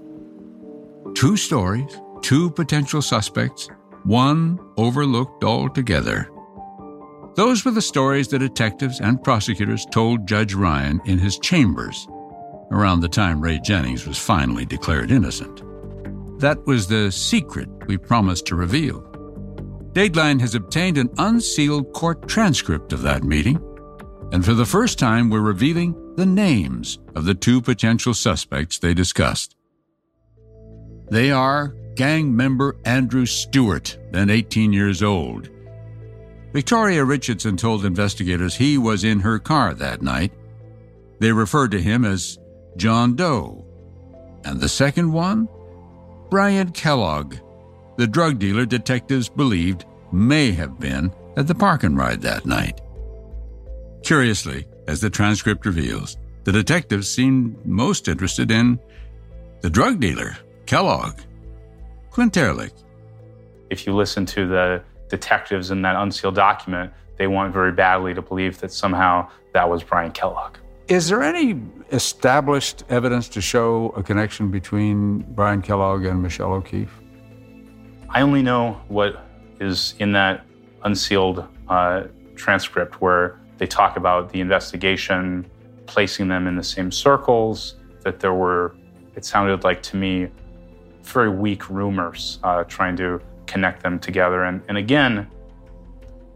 Two 1.14 1.38
stories, 1.38 1.98
two 2.20 2.50
potential 2.50 3.00
suspects, 3.00 3.70
one 4.04 4.60
overlooked 4.76 5.44
altogether. 5.44 6.30
Those 7.36 7.64
were 7.64 7.70
the 7.70 7.80
stories 7.80 8.28
the 8.28 8.38
detectives 8.38 9.00
and 9.00 9.24
prosecutors 9.24 9.86
told 9.86 10.28
Judge 10.28 10.52
Ryan 10.52 11.00
in 11.06 11.18
his 11.18 11.38
chambers 11.38 12.06
around 12.70 13.00
the 13.00 13.08
time 13.08 13.40
Ray 13.40 13.60
Jennings 13.60 14.06
was 14.06 14.18
finally 14.18 14.66
declared 14.66 15.10
innocent. 15.10 15.62
That 16.38 16.66
was 16.66 16.86
the 16.86 17.10
secret 17.10 17.68
we 17.86 17.96
promised 17.96 18.46
to 18.46 18.56
reveal. 18.56 19.02
Dateline 19.92 20.40
has 20.40 20.54
obtained 20.54 20.98
an 20.98 21.08
unsealed 21.16 21.92
court 21.94 22.28
transcript 22.28 22.92
of 22.92 23.02
that 23.02 23.24
meeting, 23.24 23.56
and 24.32 24.44
for 24.44 24.52
the 24.52 24.66
first 24.66 24.98
time, 24.98 25.30
we're 25.30 25.40
revealing 25.40 25.94
the 26.16 26.26
names 26.26 26.98
of 27.14 27.24
the 27.24 27.34
two 27.34 27.62
potential 27.62 28.12
suspects 28.12 28.78
they 28.78 28.92
discussed. 28.92 29.56
They 31.10 31.30
are 31.30 31.74
gang 31.94 32.36
member 32.36 32.76
Andrew 32.84 33.24
Stewart, 33.24 33.96
then 34.10 34.28
18 34.28 34.72
years 34.72 35.02
old. 35.02 35.48
Victoria 36.52 37.04
Richardson 37.04 37.56
told 37.56 37.84
investigators 37.84 38.54
he 38.54 38.76
was 38.76 39.04
in 39.04 39.20
her 39.20 39.38
car 39.38 39.72
that 39.74 40.02
night. 40.02 40.32
They 41.20 41.32
referred 41.32 41.70
to 41.70 41.80
him 41.80 42.04
as 42.04 42.38
John 42.76 43.14
Doe. 43.16 43.64
And 44.44 44.60
the 44.60 44.68
second 44.68 45.12
one? 45.12 45.48
Brian 46.28 46.72
Kellogg, 46.72 47.36
the 47.96 48.06
drug 48.06 48.40
dealer 48.40 48.66
detectives 48.66 49.28
believed 49.28 49.84
may 50.10 50.50
have 50.50 50.80
been 50.80 51.12
at 51.36 51.46
the 51.46 51.54
park 51.54 51.84
and 51.84 51.96
ride 51.96 52.20
that 52.22 52.44
night. 52.44 52.80
Curiously, 54.02 54.66
as 54.88 55.00
the 55.00 55.08
transcript 55.08 55.64
reveals, 55.66 56.16
the 56.42 56.50
detectives 56.52 57.08
seemed 57.08 57.64
most 57.64 58.08
interested 58.08 58.50
in 58.50 58.80
the 59.60 59.70
drug 59.70 60.00
dealer, 60.00 60.36
Kellogg. 60.66 61.20
Clint 62.10 62.36
Ehrlich. 62.36 62.72
If 63.70 63.86
you 63.86 63.94
listen 63.94 64.26
to 64.26 64.48
the 64.48 64.82
detectives 65.08 65.70
in 65.70 65.82
that 65.82 65.94
unsealed 65.94 66.34
document, 66.34 66.92
they 67.18 67.28
want 67.28 67.52
very 67.52 67.72
badly 67.72 68.14
to 68.14 68.22
believe 68.22 68.58
that 68.60 68.72
somehow 68.72 69.28
that 69.54 69.68
was 69.68 69.84
Brian 69.84 70.10
Kellogg. 70.12 70.56
Is 70.88 71.08
there 71.08 71.22
any 71.22 71.60
established 71.92 72.84
evidence 72.88 73.28
to 73.30 73.40
show 73.40 73.90
a 73.96 74.02
connection 74.02 74.50
between 74.50 75.18
Brian 75.34 75.62
Kellogg 75.62 76.04
and 76.04 76.22
Michelle 76.22 76.52
O'Keefe? 76.52 77.00
I 78.08 78.22
only 78.22 78.42
know 78.42 78.80
what 78.88 79.24
is 79.60 79.94
in 79.98 80.12
that 80.12 80.44
unsealed 80.84 81.46
uh, 81.68 82.04
transcript 82.34 83.00
where 83.00 83.38
they 83.58 83.66
talk 83.66 83.96
about 83.96 84.30
the 84.30 84.40
investigation, 84.40 85.48
placing 85.86 86.28
them 86.28 86.46
in 86.46 86.56
the 86.56 86.62
same 86.62 86.92
circles, 86.92 87.76
that 88.02 88.20
there 88.20 88.34
were, 88.34 88.74
it 89.14 89.24
sounded 89.24 89.64
like 89.64 89.82
to 89.82 89.96
me, 89.96 90.28
very 91.02 91.30
weak 91.30 91.70
rumors 91.70 92.38
uh, 92.42 92.64
trying 92.64 92.96
to 92.96 93.20
connect 93.46 93.82
them 93.82 93.98
together. 93.98 94.44
And, 94.44 94.62
and 94.68 94.76
again, 94.76 95.28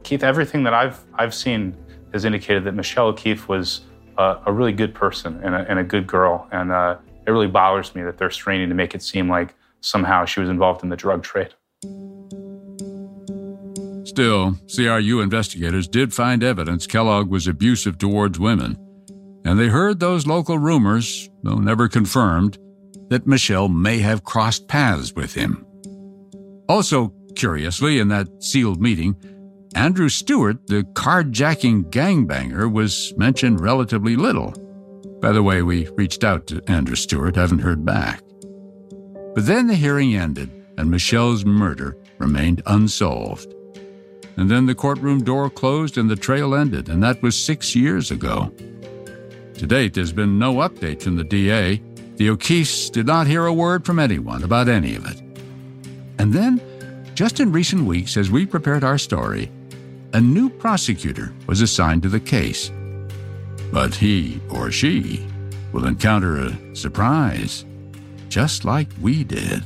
Keith, 0.02 0.22
everything 0.22 0.62
that 0.62 0.74
I've, 0.74 1.04
I've 1.14 1.34
seen 1.34 1.76
has 2.12 2.24
indicated 2.24 2.64
that 2.64 2.72
Michelle 2.74 3.08
O'Keefe 3.08 3.48
was 3.48 3.82
uh, 4.20 4.42
a 4.44 4.52
really 4.52 4.72
good 4.72 4.94
person 4.94 5.40
and 5.42 5.54
a, 5.54 5.58
and 5.70 5.78
a 5.78 5.84
good 5.84 6.06
girl. 6.06 6.46
And 6.52 6.70
uh, 6.70 6.98
it 7.26 7.30
really 7.30 7.46
bothers 7.46 7.94
me 7.94 8.02
that 8.02 8.18
they're 8.18 8.30
straining 8.30 8.68
to 8.68 8.74
make 8.74 8.94
it 8.94 9.02
seem 9.02 9.30
like 9.30 9.54
somehow 9.80 10.26
she 10.26 10.40
was 10.40 10.50
involved 10.50 10.82
in 10.82 10.90
the 10.90 10.96
drug 10.96 11.22
trade. 11.22 11.54
Still, 14.04 14.56
CRU 14.74 15.20
investigators 15.20 15.88
did 15.88 16.12
find 16.12 16.42
evidence 16.42 16.86
Kellogg 16.86 17.30
was 17.30 17.46
abusive 17.46 17.96
towards 17.96 18.38
women, 18.38 18.76
and 19.44 19.58
they 19.58 19.68
heard 19.68 20.00
those 20.00 20.26
local 20.26 20.58
rumors, 20.58 21.30
though 21.42 21.56
never 21.56 21.88
confirmed, 21.88 22.58
that 23.08 23.26
Michelle 23.26 23.68
may 23.68 23.98
have 23.98 24.24
crossed 24.24 24.68
paths 24.68 25.14
with 25.14 25.32
him. 25.34 25.64
Also, 26.68 27.14
curiously, 27.36 27.98
in 27.98 28.08
that 28.08 28.28
sealed 28.42 28.80
meeting, 28.82 29.16
Andrew 29.74 30.08
Stewart, 30.08 30.66
the 30.66 30.82
carjacking 30.94 31.90
gangbanger, 31.90 32.70
was 32.70 33.14
mentioned 33.16 33.60
relatively 33.60 34.16
little. 34.16 34.52
By 35.20 35.32
the 35.32 35.42
way, 35.42 35.62
we 35.62 35.88
reached 35.90 36.24
out 36.24 36.46
to 36.48 36.62
Andrew 36.66 36.96
Stewart, 36.96 37.36
haven't 37.36 37.60
heard 37.60 37.84
back. 37.84 38.22
But 39.34 39.46
then 39.46 39.68
the 39.68 39.76
hearing 39.76 40.16
ended, 40.16 40.50
and 40.76 40.90
Michelle's 40.90 41.44
murder 41.44 41.96
remained 42.18 42.62
unsolved. 42.66 43.54
And 44.36 44.50
then 44.50 44.66
the 44.66 44.74
courtroom 44.74 45.22
door 45.22 45.48
closed 45.50 45.98
and 45.98 46.10
the 46.10 46.16
trail 46.16 46.54
ended, 46.54 46.88
and 46.88 47.02
that 47.02 47.22
was 47.22 47.38
six 47.38 47.76
years 47.76 48.10
ago. 48.10 48.52
To 49.54 49.66
date, 49.66 49.94
there's 49.94 50.12
been 50.12 50.38
no 50.38 50.54
update 50.56 51.02
from 51.02 51.16
the 51.16 51.24
DA. 51.24 51.80
The 52.16 52.30
O'Keefes 52.30 52.90
did 52.90 53.06
not 53.06 53.26
hear 53.26 53.46
a 53.46 53.52
word 53.52 53.84
from 53.84 53.98
anyone 53.98 54.42
about 54.42 54.68
any 54.68 54.96
of 54.96 55.06
it. 55.06 55.20
And 56.18 56.32
then, 56.32 56.60
just 57.14 57.38
in 57.38 57.52
recent 57.52 57.84
weeks, 57.84 58.16
as 58.16 58.30
we 58.30 58.46
prepared 58.46 58.82
our 58.82 58.98
story, 58.98 59.50
a 60.12 60.20
new 60.20 60.50
prosecutor 60.50 61.32
was 61.46 61.60
assigned 61.60 62.02
to 62.02 62.08
the 62.08 62.20
case. 62.20 62.70
But 63.72 63.94
he 63.94 64.40
or 64.50 64.70
she 64.70 65.26
will 65.72 65.86
encounter 65.86 66.38
a 66.38 66.76
surprise, 66.76 67.64
just 68.28 68.64
like 68.64 68.88
we 69.00 69.22
did. 69.22 69.62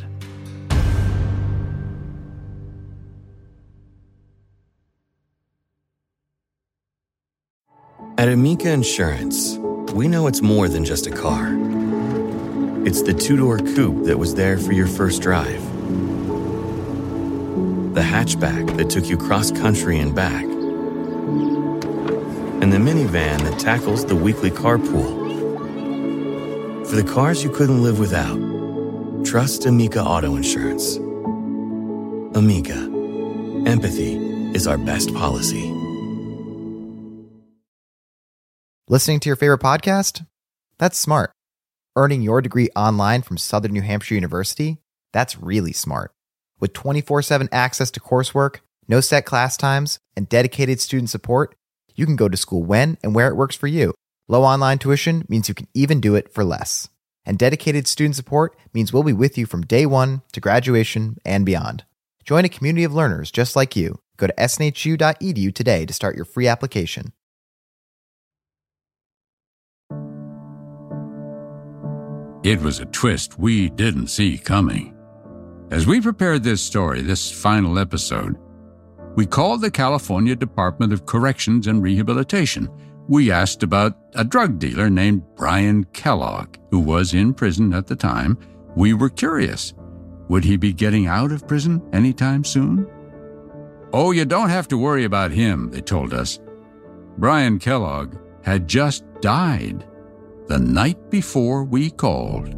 At 8.17 8.29
Amica 8.29 8.71
Insurance, 8.71 9.59
we 9.93 10.09
know 10.09 10.27
it's 10.29 10.41
more 10.41 10.69
than 10.69 10.85
just 10.85 11.07
a 11.07 11.11
car. 11.11 11.49
It's 12.87 13.03
the 13.03 13.13
two 13.13 13.37
door 13.37 13.59
coupe 13.59 14.05
that 14.05 14.19
was 14.19 14.35
there 14.35 14.59
for 14.59 14.73
your 14.73 14.87
first 14.87 15.21
drive, 15.21 15.63
the 17.95 18.01
hatchback 18.01 18.77
that 18.77 18.91
took 18.91 19.07
you 19.07 19.17
cross 19.17 19.53
country 19.53 20.01
and 20.01 20.17
back, 20.17 20.43
and 20.43 20.63
the 22.73 22.77
minivan 22.77 23.39
that 23.43 23.61
tackles 23.61 24.05
the 24.05 24.17
weekly 24.17 24.51
carpool. 24.51 25.23
For 26.89 26.97
the 26.97 27.05
cars 27.05 27.45
you 27.45 27.51
couldn't 27.51 27.85
live 27.85 28.01
without, 28.01 28.37
trust 29.25 29.65
Amica 29.65 30.03
Auto 30.03 30.35
Insurance. 30.35 30.97
Amica, 32.37 32.75
empathy 33.65 34.17
is 34.57 34.67
our 34.67 34.77
best 34.77 35.15
policy. 35.15 35.71
Listening 38.89 39.21
to 39.21 39.29
your 39.29 39.37
favorite 39.37 39.63
podcast? 39.63 40.27
That's 40.79 40.99
smart. 40.99 41.31
Earning 41.95 42.23
your 42.23 42.43
degree 42.43 42.71
online 42.75 43.23
from 43.23 43.39
Southern 43.39 43.73
New 43.73 43.83
Hampshire 43.83 44.17
University? 44.17 44.79
That's 45.13 45.39
really 45.39 45.73
smart. 45.73 46.11
With 46.61 46.73
24 46.73 47.23
7 47.23 47.49
access 47.53 47.91
to 47.93 48.01
coursework, 48.01 48.59
no 48.89 49.01
set 49.01 49.25
class 49.25 49.57
times, 49.57 49.99
and 50.17 50.29
dedicated 50.29 50.81
student 50.81 51.11
support, 51.11 51.55
you 51.95 52.07
can 52.07 52.17
go 52.17 52.29
to 52.29 52.37
school 52.37 52.63
when 52.63 52.99
and 53.03 53.15
where 53.15 53.29
it 53.29 53.37
works 53.37 53.57
for 53.57 53.67
you. 53.67 53.95
Low 54.29 54.43
online 54.43 54.79
tuition 54.79 55.25
means 55.29 55.49
you 55.49 55.55
can 55.55 55.69
even 55.75 56.01
do 56.01 56.15
it 56.15 56.33
for 56.33 56.45
less. 56.45 56.89
And 57.27 57.39
dedicated 57.39 57.87
student 57.87 58.17
support 58.17 58.57
means 58.73 58.93
we'll 58.93 59.03
be 59.03 59.13
with 59.13 59.39
you 59.39 59.47
from 59.47 59.63
day 59.63 59.87
one 59.87 60.23
to 60.33 60.41
graduation 60.41 61.19
and 61.25 61.47
beyond. 61.47 61.85
Join 62.25 62.45
a 62.45 62.49
community 62.49 62.85
of 62.85 62.95
learners 62.95 63.31
just 63.31 63.57
like 63.57 63.77
you. 63.77 63.99
Go 64.17 64.27
to 64.27 64.35
snhu.edu 64.35 65.55
today 65.55 65.87
to 65.87 65.93
start 65.93 66.17
your 66.17 66.25
free 66.25 66.47
application. 66.47 67.13
It 72.43 72.61
was 72.61 72.79
a 72.79 72.85
twist 72.87 73.39
we 73.39 73.71
didn't 73.71 74.09
see 74.09 74.37
coming. 74.37 74.94
As 75.75 75.89
we 75.89 76.01
prepared 76.01 76.45
this 76.45 76.63
story, 76.63 77.03
this 77.03 77.33
final 77.33 77.81
episode, 77.81 78.37
we 79.17 79.27
called 79.27 79.61
the 79.61 79.73
California 79.73 80.37
Department 80.37 80.93
of 80.93 81.05
Corrections 81.05 81.67
and 81.67 81.83
Rehabilitation. 81.83 82.69
We 83.09 83.33
asked 83.33 83.65
about 83.65 83.99
a 84.15 84.23
drug 84.23 84.61
dealer 84.61 84.89
named 84.89 85.25
Brian 85.35 85.83
Kellogg, 85.87 86.59
who 86.71 86.79
was 86.79 87.13
in 87.13 87.35
prison 87.35 87.75
at 87.75 87.89
the 87.89 87.97
time. 87.97 88.39
We 88.77 88.95
were 88.95 89.09
curious. 89.09 89.75
Would 90.29 90.45
he 90.45 90.57
be 90.57 90.73
getting 90.73 91.09
out 91.09 91.33
of 91.33 91.49
prison 91.49 91.83
anytime 91.93 92.45
soon? 92.45 92.89
Oh, 93.93 94.13
you 94.13 94.25
don't 94.25 94.51
have 94.51 94.69
to 94.69 94.79
worry 94.79 95.03
about 95.03 95.33
him, 95.33 95.73
they 95.73 95.81
told 95.81 96.15
us. 96.15 96.39
Brian 97.19 97.59
Kellogg 97.59 98.15
had 98.45 98.69
just 98.69 99.03
died 99.21 99.85
the 100.47 100.61
night 100.61 101.11
before 101.11 101.65
we 101.65 101.91
called. 101.91 102.55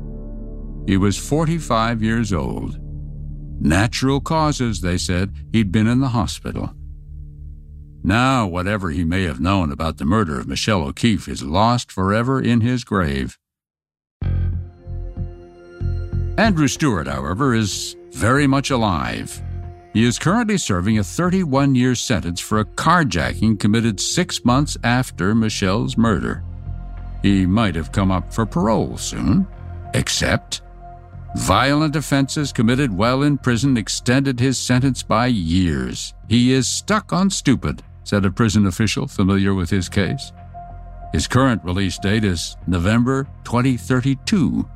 He 0.86 0.98
was 0.98 1.16
45 1.16 2.02
years 2.02 2.34
old. 2.34 2.78
Natural 3.60 4.20
causes, 4.20 4.80
they 4.80 4.98
said. 4.98 5.34
He'd 5.52 5.72
been 5.72 5.86
in 5.86 6.00
the 6.00 6.08
hospital. 6.08 6.74
Now, 8.02 8.46
whatever 8.46 8.90
he 8.90 9.04
may 9.04 9.24
have 9.24 9.40
known 9.40 9.72
about 9.72 9.96
the 9.96 10.04
murder 10.04 10.38
of 10.38 10.46
Michelle 10.46 10.82
O'Keefe 10.82 11.28
is 11.28 11.42
lost 11.42 11.90
forever 11.90 12.40
in 12.40 12.60
his 12.60 12.84
grave. 12.84 13.36
Andrew 16.38 16.68
Stewart, 16.68 17.08
however, 17.08 17.54
is 17.54 17.96
very 18.12 18.46
much 18.46 18.70
alive. 18.70 19.42
He 19.94 20.04
is 20.04 20.18
currently 20.18 20.58
serving 20.58 20.98
a 20.98 21.04
31 21.04 21.74
year 21.74 21.94
sentence 21.94 22.38
for 22.38 22.60
a 22.60 22.64
carjacking 22.64 23.58
committed 23.58 23.98
six 23.98 24.44
months 24.44 24.76
after 24.84 25.34
Michelle's 25.34 25.96
murder. 25.96 26.44
He 27.22 27.46
might 27.46 27.74
have 27.74 27.92
come 27.92 28.10
up 28.10 28.32
for 28.32 28.44
parole 28.44 28.98
soon, 28.98 29.48
except 29.94 30.60
Violent 31.36 31.94
offenses 31.94 32.50
committed 32.50 32.90
while 32.90 33.22
in 33.22 33.36
prison 33.36 33.76
extended 33.76 34.40
his 34.40 34.58
sentence 34.58 35.02
by 35.02 35.26
years. 35.26 36.14
He 36.28 36.52
is 36.52 36.66
stuck 36.66 37.12
on 37.12 37.30
stupid, 37.30 37.82
said 38.04 38.24
a 38.24 38.30
prison 38.30 38.66
official 38.66 39.06
familiar 39.06 39.54
with 39.54 39.70
his 39.70 39.88
case. 39.88 40.32
His 41.12 41.28
current 41.28 41.62
release 41.62 41.98
date 41.98 42.24
is 42.24 42.56
November 42.66 43.28
2032. 43.44 44.68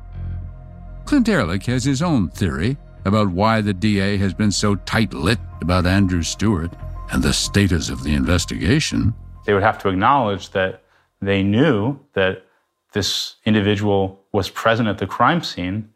Clint 1.05 1.27
Ehrlich 1.27 1.65
has 1.65 1.83
his 1.83 2.01
own 2.01 2.29
theory 2.29 2.77
about 3.05 3.29
why 3.29 3.59
the 3.59 3.73
DA 3.73 4.15
has 4.17 4.33
been 4.33 4.51
so 4.51 4.75
tight 4.75 5.13
lipped 5.13 5.63
about 5.63 5.87
Andrew 5.87 6.21
Stewart 6.21 6.71
and 7.11 7.23
the 7.23 7.33
status 7.33 7.89
of 7.89 8.03
the 8.03 8.13
investigation. 8.13 9.13
They 9.45 9.53
would 9.53 9.63
have 9.63 9.79
to 9.79 9.89
acknowledge 9.89 10.51
that 10.51 10.83
they 11.21 11.41
knew 11.41 11.99
that 12.13 12.45
this 12.93 13.37
individual 13.45 14.23
was 14.31 14.49
present 14.49 14.87
at 14.87 14.99
the 14.99 15.07
crime 15.07 15.41
scene 15.41 15.90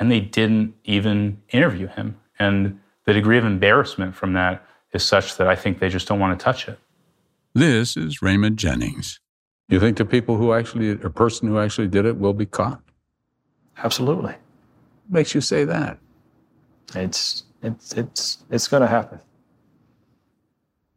and 0.00 0.10
they 0.10 0.18
didn't 0.18 0.74
even 0.84 1.40
interview 1.50 1.86
him. 1.86 2.18
And 2.38 2.80
the 3.04 3.12
degree 3.12 3.36
of 3.38 3.44
embarrassment 3.44 4.16
from 4.16 4.32
that 4.32 4.64
is 4.92 5.04
such 5.04 5.36
that 5.36 5.46
I 5.46 5.54
think 5.54 5.78
they 5.78 5.90
just 5.90 6.08
don't 6.08 6.18
want 6.18 6.36
to 6.36 6.42
touch 6.42 6.66
it. 6.66 6.78
This 7.54 7.96
is 7.96 8.22
Raymond 8.22 8.56
Jennings. 8.56 9.20
You 9.68 9.78
think 9.78 9.98
the 9.98 10.04
people 10.04 10.36
who 10.36 10.52
actually, 10.52 10.90
a 10.90 11.10
person 11.10 11.46
who 11.48 11.58
actually 11.58 11.86
did 11.86 12.06
it, 12.06 12.16
will 12.16 12.32
be 12.32 12.46
caught? 12.46 12.80
Absolutely. 13.76 14.32
What 14.32 14.40
Makes 15.10 15.34
you 15.34 15.40
say 15.40 15.64
that? 15.64 15.98
It's 16.94 17.44
it's 17.62 17.92
it's 17.92 18.38
it's 18.50 18.68
going 18.68 18.80
to 18.80 18.88
happen. 18.88 19.20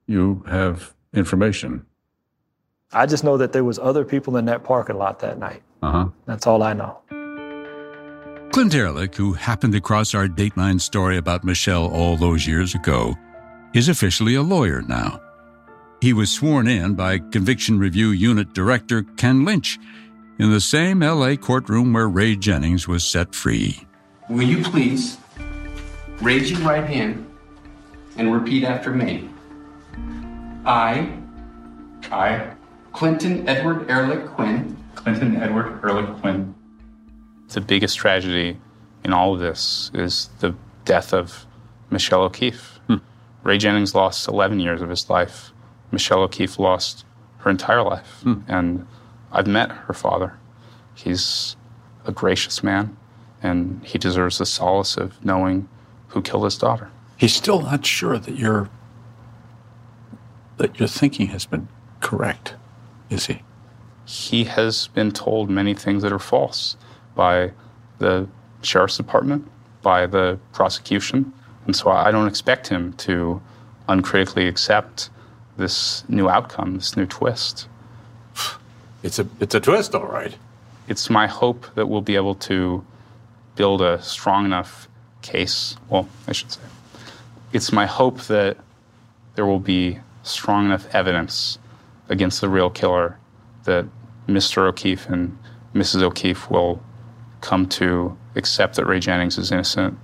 You 0.07 0.43
have 0.47 0.93
information. 1.13 1.85
I 2.91 3.05
just 3.05 3.23
know 3.23 3.37
that 3.37 3.53
there 3.53 3.63
was 3.63 3.79
other 3.79 4.05
people 4.05 4.37
in 4.37 4.45
that 4.45 4.63
parking 4.63 4.97
lot 4.97 5.19
that 5.19 5.37
night. 5.37 5.61
Uh 5.81 5.91
huh. 5.91 6.07
That's 6.25 6.47
all 6.47 6.63
I 6.63 6.73
know. 6.73 6.99
Clint 8.53 8.75
Ehrlich, 8.75 9.15
who 9.15 9.33
happened 9.33 9.73
across 9.73 10.13
our 10.13 10.27
Dateline 10.27 10.79
story 10.79 11.17
about 11.17 11.43
Michelle 11.43 11.87
all 11.91 12.15
those 12.15 12.45
years 12.45 12.75
ago, 12.75 13.17
is 13.73 13.89
officially 13.89 14.35
a 14.35 14.43
lawyer 14.43 14.83
now. 14.83 15.19
He 16.01 16.13
was 16.13 16.31
sworn 16.31 16.67
in 16.67 16.93
by 16.93 17.17
Conviction 17.17 17.79
Review 17.79 18.09
Unit 18.09 18.53
Director 18.53 19.01
Ken 19.17 19.43
Lynch 19.43 19.79
in 20.37 20.51
the 20.51 20.61
same 20.61 20.99
LA 20.99 21.35
courtroom 21.35 21.93
where 21.93 22.07
Ray 22.07 22.35
Jennings 22.35 22.87
was 22.87 23.03
set 23.03 23.33
free. 23.33 23.87
Will 24.29 24.47
you 24.47 24.63
please 24.63 25.17
raise 26.21 26.51
your 26.51 26.59
right 26.59 26.85
hand 26.85 27.25
and 28.17 28.31
repeat 28.31 28.65
after 28.65 28.91
me? 28.91 29.29
I, 30.63 31.11
I, 32.11 32.51
Clinton 32.91 33.49
Edward 33.49 33.89
Ehrlich 33.89 34.27
Quinn, 34.27 34.77
Clinton 34.93 35.37
Edward 35.37 35.83
Ehrlich 35.83 36.21
Quinn. 36.21 36.53
The 37.53 37.61
biggest 37.61 37.99
tragedy 37.99 38.59
in 39.03 39.13
all 39.13 39.35
of 39.35 39.39
this 39.39 39.91
is 39.93 40.29
the 40.39 40.55
death 40.85 41.13
of 41.13 41.45
Michelle 41.91 42.23
O'Keefe. 42.23 42.79
Hmm. 42.87 42.97
Ray 43.43 43.59
Jennings 43.59 43.93
lost 43.93 44.27
11 44.27 44.59
years 44.59 44.81
of 44.81 44.89
his 44.89 45.07
life. 45.07 45.51
Michelle 45.91 46.23
O'Keefe 46.23 46.57
lost 46.57 47.05
her 47.39 47.51
entire 47.51 47.83
life. 47.83 48.21
Hmm. 48.23 48.39
And 48.47 48.87
I've 49.31 49.45
met 49.45 49.71
her 49.71 49.93
father. 49.93 50.33
He's 50.95 51.55
a 52.05 52.11
gracious 52.11 52.63
man, 52.63 52.97
and 53.43 53.85
he 53.85 53.99
deserves 53.99 54.39
the 54.39 54.47
solace 54.47 54.97
of 54.97 55.23
knowing 55.23 55.69
who 56.07 56.23
killed 56.23 56.45
his 56.45 56.57
daughter. 56.57 56.89
He's 57.17 57.35
still 57.35 57.61
not 57.61 57.85
sure 57.85 58.17
that 58.17 58.35
your 58.35 58.69
that 60.57 60.79
your 60.79 60.87
thinking 60.87 61.27
has 61.27 61.45
been 61.45 61.67
correct, 61.99 62.55
is 63.11 63.27
he? 63.27 63.43
He 64.05 64.45
has 64.45 64.87
been 64.87 65.11
told 65.11 65.51
many 65.51 65.75
things 65.75 66.01
that 66.01 66.11
are 66.11 66.19
false 66.19 66.77
by 67.15 67.51
the 67.99 68.27
sheriff's 68.61 68.97
department, 68.97 69.49
by 69.81 70.05
the 70.05 70.39
prosecution, 70.51 71.33
and 71.65 71.75
so 71.75 71.91
I 71.91 72.11
don't 72.11 72.27
expect 72.27 72.67
him 72.67 72.93
to 72.93 73.41
uncritically 73.87 74.47
accept 74.47 75.09
this 75.57 76.03
new 76.09 76.29
outcome, 76.29 76.75
this 76.75 76.97
new 76.97 77.05
twist. 77.05 77.67
It's 79.03 79.19
a 79.19 79.27
it's 79.39 79.55
a 79.55 79.59
twist, 79.59 79.93
all 79.93 80.05
right. 80.05 80.35
It's 80.87 81.09
my 81.09 81.27
hope 81.27 81.67
that 81.75 81.87
we'll 81.87 82.01
be 82.01 82.15
able 82.15 82.35
to 82.35 82.85
build 83.55 83.81
a 83.81 84.01
strong 84.01 84.45
enough 84.45 84.87
case. 85.21 85.75
Well, 85.89 86.07
I 86.27 86.31
should 86.31 86.51
say, 86.51 86.61
it's 87.51 87.71
my 87.71 87.85
hope 87.85 88.21
that 88.23 88.57
there 89.35 89.45
will 89.45 89.59
be 89.59 89.99
strong 90.23 90.65
enough 90.65 90.93
evidence 90.93 91.59
against 92.09 92.41
the 92.41 92.49
real 92.49 92.69
killer 92.69 93.17
that 93.63 93.85
Mr. 94.27 94.67
O'Keefe 94.67 95.07
and 95.07 95.37
Mrs. 95.73 96.01
O'Keefe 96.01 96.49
will 96.49 96.81
come 97.43 97.67
to 97.67 98.17
accept 98.35 98.77
that 98.77 98.85
Ray 98.85 98.99
Jennings 98.99 99.37
is 99.37 99.51
innocent. 99.51 99.99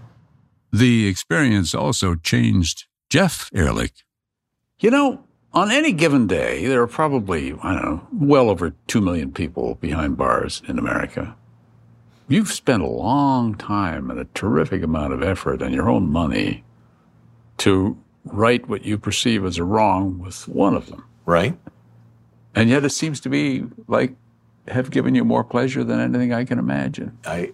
The 0.71 1.07
experience 1.07 1.73
also 1.73 2.13
changed 2.15 2.85
Jeff 3.09 3.49
Ehrlich. 3.55 4.03
You 4.79 4.91
know, 4.91 5.23
on 5.53 5.71
any 5.71 5.91
given 5.91 6.27
day, 6.27 6.65
there 6.67 6.81
are 6.81 6.87
probably, 6.87 7.53
I 7.63 7.73
don't 7.73 7.83
know, 7.83 8.07
well 8.13 8.49
over 8.49 8.75
2 8.87 9.01
million 9.01 9.31
people 9.31 9.75
behind 9.75 10.17
bars 10.17 10.61
in 10.67 10.77
America. 10.77 11.35
You've 12.27 12.51
spent 12.51 12.83
a 12.83 12.87
long 12.87 13.55
time 13.55 14.11
and 14.11 14.19
a 14.19 14.25
terrific 14.25 14.83
amount 14.83 15.13
of 15.13 15.23
effort 15.23 15.61
and 15.63 15.73
your 15.73 15.89
own 15.89 16.11
money 16.11 16.63
to 17.59 17.97
right 18.25 18.67
what 18.69 18.85
you 18.85 18.97
perceive 18.99 19.43
as 19.45 19.57
a 19.57 19.63
wrong 19.63 20.19
with 20.19 20.47
one 20.47 20.75
of 20.75 20.87
them. 20.87 21.05
Right. 21.25 21.57
And 22.53 22.69
yet 22.69 22.85
it 22.85 22.91
seems 22.91 23.19
to 23.21 23.29
be 23.29 23.63
like 23.87 24.13
have 24.71 24.91
given 24.91 25.15
you 25.15 25.23
more 25.25 25.43
pleasure 25.43 25.83
than 25.83 25.99
anything 25.99 26.33
I 26.33 26.45
can 26.45 26.59
imagine. 26.59 27.17
I, 27.25 27.51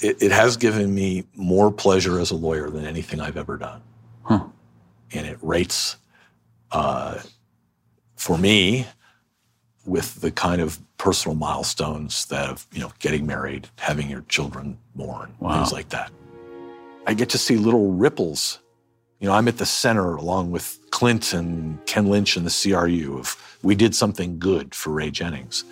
it, 0.00 0.22
it 0.22 0.32
has 0.32 0.56
given 0.56 0.94
me 0.94 1.24
more 1.34 1.70
pleasure 1.72 2.20
as 2.20 2.30
a 2.30 2.36
lawyer 2.36 2.70
than 2.70 2.84
anything 2.84 3.20
I've 3.20 3.36
ever 3.36 3.56
done. 3.56 3.82
Huh. 4.24 4.44
And 5.12 5.26
it 5.26 5.38
rates, 5.42 5.96
uh, 6.72 7.20
for 8.16 8.36
me, 8.36 8.86
with 9.84 10.20
the 10.20 10.30
kind 10.30 10.60
of 10.60 10.80
personal 10.98 11.36
milestones 11.36 12.26
that 12.26 12.48
of, 12.50 12.66
you 12.72 12.80
know, 12.80 12.90
getting 12.98 13.26
married, 13.26 13.68
having 13.78 14.10
your 14.10 14.22
children 14.22 14.78
born, 14.94 15.34
Wow. 15.38 15.56
things 15.58 15.72
like 15.72 15.90
that. 15.90 16.10
I 17.06 17.14
get 17.14 17.28
to 17.30 17.38
see 17.38 17.56
little 17.56 17.92
ripples. 17.92 18.58
You 19.20 19.28
know, 19.28 19.34
I'm 19.34 19.46
at 19.46 19.58
the 19.58 19.66
center 19.66 20.16
along 20.16 20.50
with 20.50 20.78
Clint 20.90 21.32
and 21.32 21.84
Ken 21.86 22.06
Lynch 22.06 22.36
and 22.36 22.44
the 22.44 22.50
CRU 22.50 23.16
of 23.18 23.36
we 23.62 23.74
did 23.74 23.94
something 23.94 24.38
good 24.38 24.74
for 24.74 24.90
Ray 24.90 25.10
Jennings. 25.10 25.64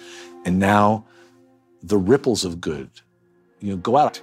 And 0.44 0.59
now 0.59 1.07
the 1.83 1.96
ripples 1.98 2.44
of 2.44 2.61
good, 2.61 2.90
you 3.61 3.72
know, 3.72 3.76
go 3.76 3.96
out. 3.96 4.20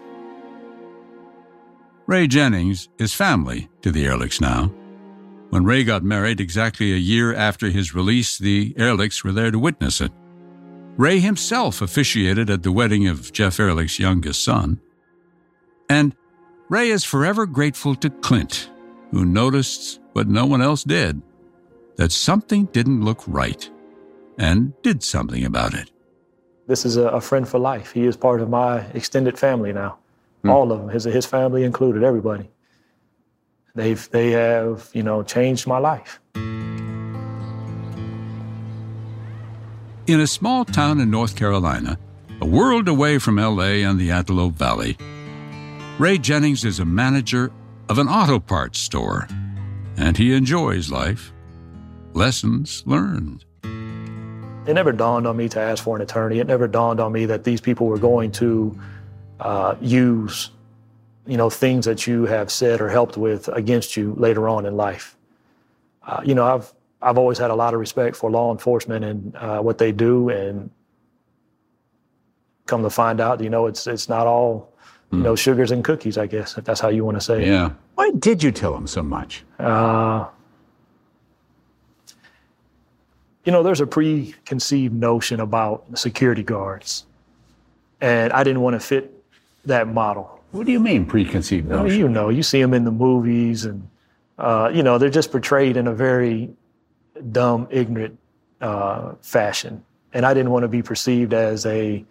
Ray 2.07 2.27
Jennings 2.27 2.89
is 2.97 3.13
family 3.13 3.69
to 3.81 3.91
the 3.91 4.05
Ehrlichs 4.05 4.41
now. 4.41 4.71
When 5.49 5.65
Ray 5.65 5.83
got 5.83 6.03
married 6.03 6.39
exactly 6.39 6.93
a 6.93 6.97
year 6.97 7.33
after 7.33 7.69
his 7.69 7.93
release, 7.93 8.37
the 8.37 8.73
Ehrlichs 8.73 9.23
were 9.23 9.31
there 9.31 9.51
to 9.51 9.59
witness 9.59 10.01
it. 10.01 10.11
Ray 10.97 11.19
himself 11.19 11.81
officiated 11.81 12.49
at 12.49 12.63
the 12.63 12.71
wedding 12.71 13.07
of 13.07 13.31
Jeff 13.31 13.57
Ehrlich's 13.57 13.99
youngest 13.99 14.43
son. 14.43 14.79
And 15.89 16.15
Ray 16.69 16.89
is 16.89 17.03
forever 17.03 17.45
grateful 17.45 17.95
to 17.95 18.09
Clint, 18.09 18.69
who 19.11 19.25
noticed 19.25 19.99
what 20.13 20.27
no 20.27 20.45
one 20.45 20.61
else 20.61 20.83
did 20.83 21.21
that 21.97 22.11
something 22.11 22.65
didn't 22.67 23.03
look 23.03 23.23
right 23.27 23.69
and 24.37 24.73
did 24.81 25.03
something 25.03 25.45
about 25.45 25.73
it. 25.73 25.90
This 26.71 26.85
is 26.85 26.95
a, 26.95 27.07
a 27.09 27.19
friend 27.19 27.45
for 27.45 27.59
life. 27.59 27.91
He 27.91 28.05
is 28.05 28.15
part 28.15 28.39
of 28.39 28.49
my 28.49 28.79
extended 28.93 29.37
family 29.37 29.73
now. 29.73 29.97
Hmm. 30.41 30.51
All 30.51 30.71
of 30.71 30.79
them, 30.79 30.87
his, 30.87 31.03
his 31.03 31.25
family 31.25 31.65
included, 31.65 32.01
everybody. 32.01 32.49
They've, 33.75 34.09
they 34.11 34.31
have, 34.31 34.89
you 34.93 35.03
know, 35.03 35.21
changed 35.21 35.67
my 35.67 35.79
life. 35.79 36.21
In 40.07 40.21
a 40.21 40.27
small 40.27 40.63
town 40.63 41.01
in 41.01 41.11
North 41.11 41.35
Carolina, 41.35 41.99
a 42.39 42.45
world 42.45 42.87
away 42.87 43.17
from 43.17 43.35
LA 43.35 43.83
and 43.83 43.99
the 43.99 44.11
Antelope 44.11 44.53
Valley, 44.53 44.95
Ray 45.99 46.17
Jennings 46.17 46.63
is 46.63 46.79
a 46.79 46.85
manager 46.85 47.51
of 47.89 47.99
an 47.99 48.07
auto 48.07 48.39
parts 48.39 48.79
store, 48.79 49.27
and 49.97 50.15
he 50.15 50.33
enjoys 50.33 50.89
life. 50.89 51.33
Lessons 52.13 52.81
learned. 52.85 53.43
It 54.71 54.75
never 54.75 54.93
dawned 54.93 55.27
on 55.27 55.35
me 55.35 55.49
to 55.49 55.59
ask 55.59 55.83
for 55.83 55.97
an 55.97 56.01
attorney. 56.01 56.39
It 56.39 56.47
never 56.47 56.65
dawned 56.65 57.01
on 57.01 57.11
me 57.11 57.25
that 57.25 57.43
these 57.43 57.59
people 57.59 57.87
were 57.87 57.97
going 57.97 58.31
to 58.31 58.79
uh, 59.41 59.75
use, 59.81 60.51
you 61.27 61.35
know, 61.35 61.49
things 61.49 61.83
that 61.83 62.07
you 62.07 62.25
have 62.25 62.49
said 62.49 62.79
or 62.79 62.87
helped 62.87 63.17
with 63.17 63.49
against 63.49 63.97
you 63.97 64.13
later 64.17 64.47
on 64.47 64.65
in 64.65 64.77
life. 64.77 65.17
Uh, 66.07 66.21
you 66.23 66.33
know, 66.33 66.45
I've 66.45 66.73
I've 67.01 67.17
always 67.17 67.37
had 67.37 67.51
a 67.51 67.55
lot 67.55 67.73
of 67.73 67.81
respect 67.81 68.15
for 68.15 68.31
law 68.31 68.49
enforcement 68.49 69.03
and 69.03 69.35
uh, 69.35 69.59
what 69.59 69.77
they 69.77 69.91
do, 69.91 70.29
and 70.29 70.69
come 72.65 72.81
to 72.83 72.89
find 72.89 73.19
out, 73.19 73.41
you 73.41 73.49
know, 73.49 73.65
it's 73.65 73.87
it's 73.87 74.07
not 74.07 74.25
all, 74.25 74.73
you 75.11 75.19
know, 75.19 75.35
sugars 75.35 75.71
and 75.71 75.83
cookies. 75.83 76.17
I 76.17 76.27
guess 76.27 76.57
if 76.57 76.63
that's 76.63 76.79
how 76.79 76.87
you 76.87 77.03
want 77.03 77.17
to 77.17 77.21
say 77.21 77.41
it. 77.41 77.47
Yeah. 77.49 77.71
Why 77.95 78.11
did 78.11 78.41
you 78.41 78.53
tell 78.53 78.73
him 78.73 78.87
so 78.87 79.03
much? 79.03 79.43
Uh, 79.59 80.27
you 83.45 83.51
know, 83.51 83.63
there's 83.63 83.81
a 83.81 83.87
preconceived 83.87 84.93
notion 84.93 85.39
about 85.39 85.85
security 85.97 86.43
guards, 86.43 87.05
and 87.99 88.31
I 88.33 88.43
didn't 88.43 88.61
want 88.61 88.75
to 88.75 88.79
fit 88.79 89.13
that 89.65 89.87
model. 89.87 90.39
What 90.51 90.65
do 90.65 90.71
you 90.71 90.79
mean 90.79 91.05
preconceived 91.05 91.67
notion? 91.67 91.99
you 91.99 92.09
know, 92.09 92.29
you 92.29 92.43
see 92.43 92.61
them 92.61 92.73
in 92.73 92.83
the 92.83 92.91
movies, 92.91 93.65
and 93.65 93.87
uh, 94.37 94.71
you 94.73 94.83
know 94.83 94.97
they're 94.97 95.09
just 95.09 95.31
portrayed 95.31 95.77
in 95.77 95.87
a 95.87 95.93
very 95.93 96.49
dumb, 97.31 97.67
ignorant 97.71 98.17
uh, 98.61 99.13
fashion. 99.21 99.83
And 100.13 100.25
I 100.25 100.33
didn't 100.33 100.51
want 100.51 100.63
to 100.63 100.67
be 100.67 100.83
perceived 100.83 101.33
as 101.33 101.65
a 101.65 102.03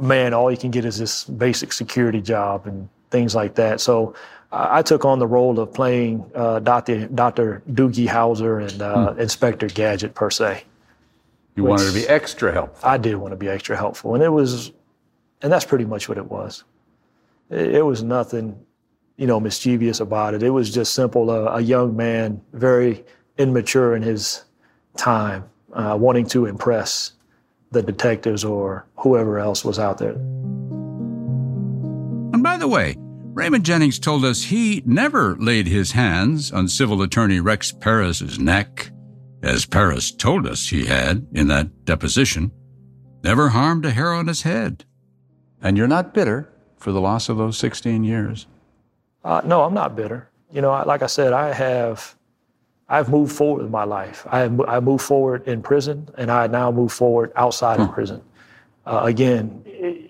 man. 0.00 0.34
All 0.34 0.50
you 0.50 0.56
can 0.56 0.70
get 0.70 0.84
is 0.84 0.98
this 0.98 1.24
basic 1.24 1.72
security 1.72 2.20
job 2.20 2.66
and 2.66 2.88
things 3.10 3.34
like 3.34 3.54
that. 3.56 3.80
So 3.80 4.14
I, 4.52 4.78
I 4.78 4.82
took 4.82 5.04
on 5.04 5.18
the 5.18 5.26
role 5.26 5.58
of 5.58 5.72
playing 5.72 6.30
uh, 6.34 6.60
Dr. 6.60 7.06
Dr. 7.08 7.62
Doogie 7.70 8.08
Howser 8.08 8.70
and 8.70 8.82
uh, 8.82 9.14
Inspector 9.18 9.66
Gadget 9.68 10.14
per 10.14 10.30
se. 10.30 10.64
You 11.56 11.64
wanted 11.64 11.86
to 11.86 11.94
be 11.94 12.06
extra 12.06 12.52
helpful. 12.52 12.88
I 12.88 12.98
did 12.98 13.16
want 13.16 13.32
to 13.32 13.36
be 13.36 13.48
extra 13.48 13.76
helpful, 13.76 14.14
and 14.14 14.22
it 14.22 14.28
was, 14.28 14.72
and 15.40 15.50
that's 15.50 15.64
pretty 15.64 15.86
much 15.86 16.08
what 16.08 16.18
it 16.18 16.30
was. 16.30 16.64
It, 17.48 17.76
it 17.76 17.82
was 17.82 18.02
nothing, 18.02 18.58
you 19.16 19.26
know, 19.26 19.40
mischievous 19.40 20.00
about 20.00 20.34
it. 20.34 20.42
It 20.42 20.50
was 20.50 20.72
just 20.72 20.92
simple. 20.92 21.30
Uh, 21.30 21.56
a 21.56 21.62
young 21.62 21.96
man, 21.96 22.42
very 22.52 23.04
immature 23.38 23.96
in 23.96 24.02
his 24.02 24.44
time, 24.98 25.48
uh, 25.72 25.96
wanting 25.98 26.26
to 26.26 26.44
impress 26.44 27.12
the 27.70 27.82
detectives 27.82 28.44
or 28.44 28.86
whoever 28.96 29.38
else 29.38 29.64
was 29.64 29.78
out 29.78 29.98
there. 29.98 30.16
The 32.66 32.72
way, 32.72 32.96
Raymond 32.98 33.64
Jennings 33.64 34.00
told 34.00 34.24
us 34.24 34.42
he 34.42 34.82
never 34.84 35.36
laid 35.36 35.68
his 35.68 35.92
hands 35.92 36.50
on 36.50 36.66
civil 36.66 37.00
attorney 37.00 37.38
Rex 37.38 37.70
Paris's 37.70 38.40
neck, 38.40 38.90
as 39.40 39.64
Paris 39.64 40.10
told 40.10 40.48
us 40.48 40.66
he 40.68 40.86
had 40.86 41.28
in 41.32 41.46
that 41.46 41.84
deposition. 41.84 42.50
Never 43.22 43.50
harmed 43.50 43.84
a 43.86 43.92
hair 43.92 44.12
on 44.12 44.26
his 44.26 44.42
head. 44.42 44.84
And 45.62 45.76
you're 45.76 45.86
not 45.86 46.12
bitter 46.12 46.52
for 46.76 46.90
the 46.90 47.00
loss 47.00 47.28
of 47.28 47.36
those 47.36 47.56
16 47.56 48.02
years. 48.02 48.48
Uh, 49.24 49.42
no, 49.44 49.62
I'm 49.62 49.72
not 49.72 49.94
bitter. 49.94 50.28
You 50.50 50.60
know, 50.60 50.72
I- 50.72 50.82
like 50.82 51.02
I 51.02 51.06
said, 51.06 51.32
I 51.32 51.52
have, 51.52 52.16
I've 52.88 53.08
moved 53.10 53.30
forward 53.30 53.64
in 53.64 53.70
my 53.70 53.84
life. 53.84 54.26
I 54.28 54.40
have, 54.40 54.60
I 54.62 54.80
moved 54.80 55.04
forward 55.04 55.46
in 55.46 55.62
prison, 55.62 56.08
and 56.18 56.32
I 56.32 56.48
now 56.48 56.72
move 56.72 56.90
forward 56.92 57.30
outside 57.36 57.78
of 57.78 57.92
prison. 57.92 58.22
Uh, 58.84 59.02
again, 59.04 59.62
i 59.68 60.02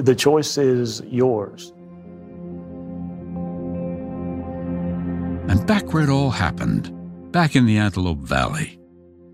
the 0.00 0.14
choice 0.14 0.56
is 0.56 1.02
yours. 1.06 1.74
And 5.52 5.66
back 5.66 5.92
where 5.92 6.04
it 6.04 6.08
all 6.08 6.30
happened, 6.30 6.90
back 7.30 7.56
in 7.56 7.66
the 7.66 7.76
Antelope 7.76 8.20
Valley, 8.20 8.80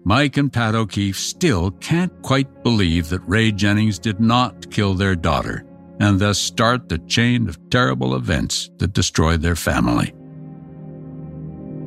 Mike 0.05 0.37
and 0.37 0.53
Pat 0.53 0.75
O'Keefe 0.75 1.17
still 1.17 1.71
can't 1.71 2.11
quite 2.23 2.65
believe 2.65 3.09
that 3.11 3.21
Ray 3.21 3.53
Jennings 3.53 4.01
did 4.01 4.19
not 4.19 4.69
kill 4.73 4.95
their 4.95 5.15
daughter 5.15 5.65
and 6.01 6.19
thus 6.19 6.41
start 6.41 6.89
the 6.89 6.99
chain 6.99 7.49
of 7.49 7.71
terrible 7.71 8.17
events 8.17 8.69
that 8.79 8.95
destroyed 8.95 9.43
their 9.43 9.55
family. 9.55 10.13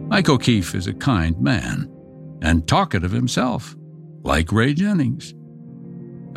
Mike 0.07 0.29
O'Keefe 0.29 0.75
is 0.75 0.87
a 0.87 0.93
kind 0.93 1.37
man 1.41 1.91
and 2.41 2.65
talkative 2.65 3.11
himself, 3.11 3.75
like 4.23 4.53
Ray 4.53 4.73
Jennings. 4.73 5.33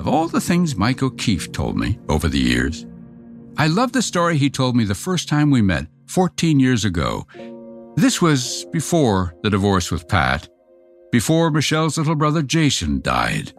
Of 0.01 0.09
all 0.09 0.27
the 0.27 0.41
things 0.41 0.75
Mike 0.75 1.05
O'Keefe 1.05 1.53
told 1.53 1.77
me 1.77 2.01
over 2.09 2.27
the 2.27 2.41
years, 2.41 2.87
I 3.57 3.69
love 3.69 3.93
the 3.93 4.03
story 4.03 4.37
he 4.37 4.51
told 4.51 4.75
me 4.75 4.83
the 4.83 4.97
first 4.97 5.29
time 5.29 5.53
we 5.53 5.63
met 5.63 5.87
14 6.09 6.59
years 6.59 6.85
ago. 6.85 7.29
This 7.97 8.21
was 8.21 8.65
before 8.73 9.37
the 9.43 9.51
divorce 9.51 9.93
with 9.93 10.09
Pat, 10.09 10.49
before 11.13 11.53
Michelle's 11.53 11.97
little 11.97 12.17
brother 12.17 12.43
Jason 12.43 13.01
died. 13.01 13.53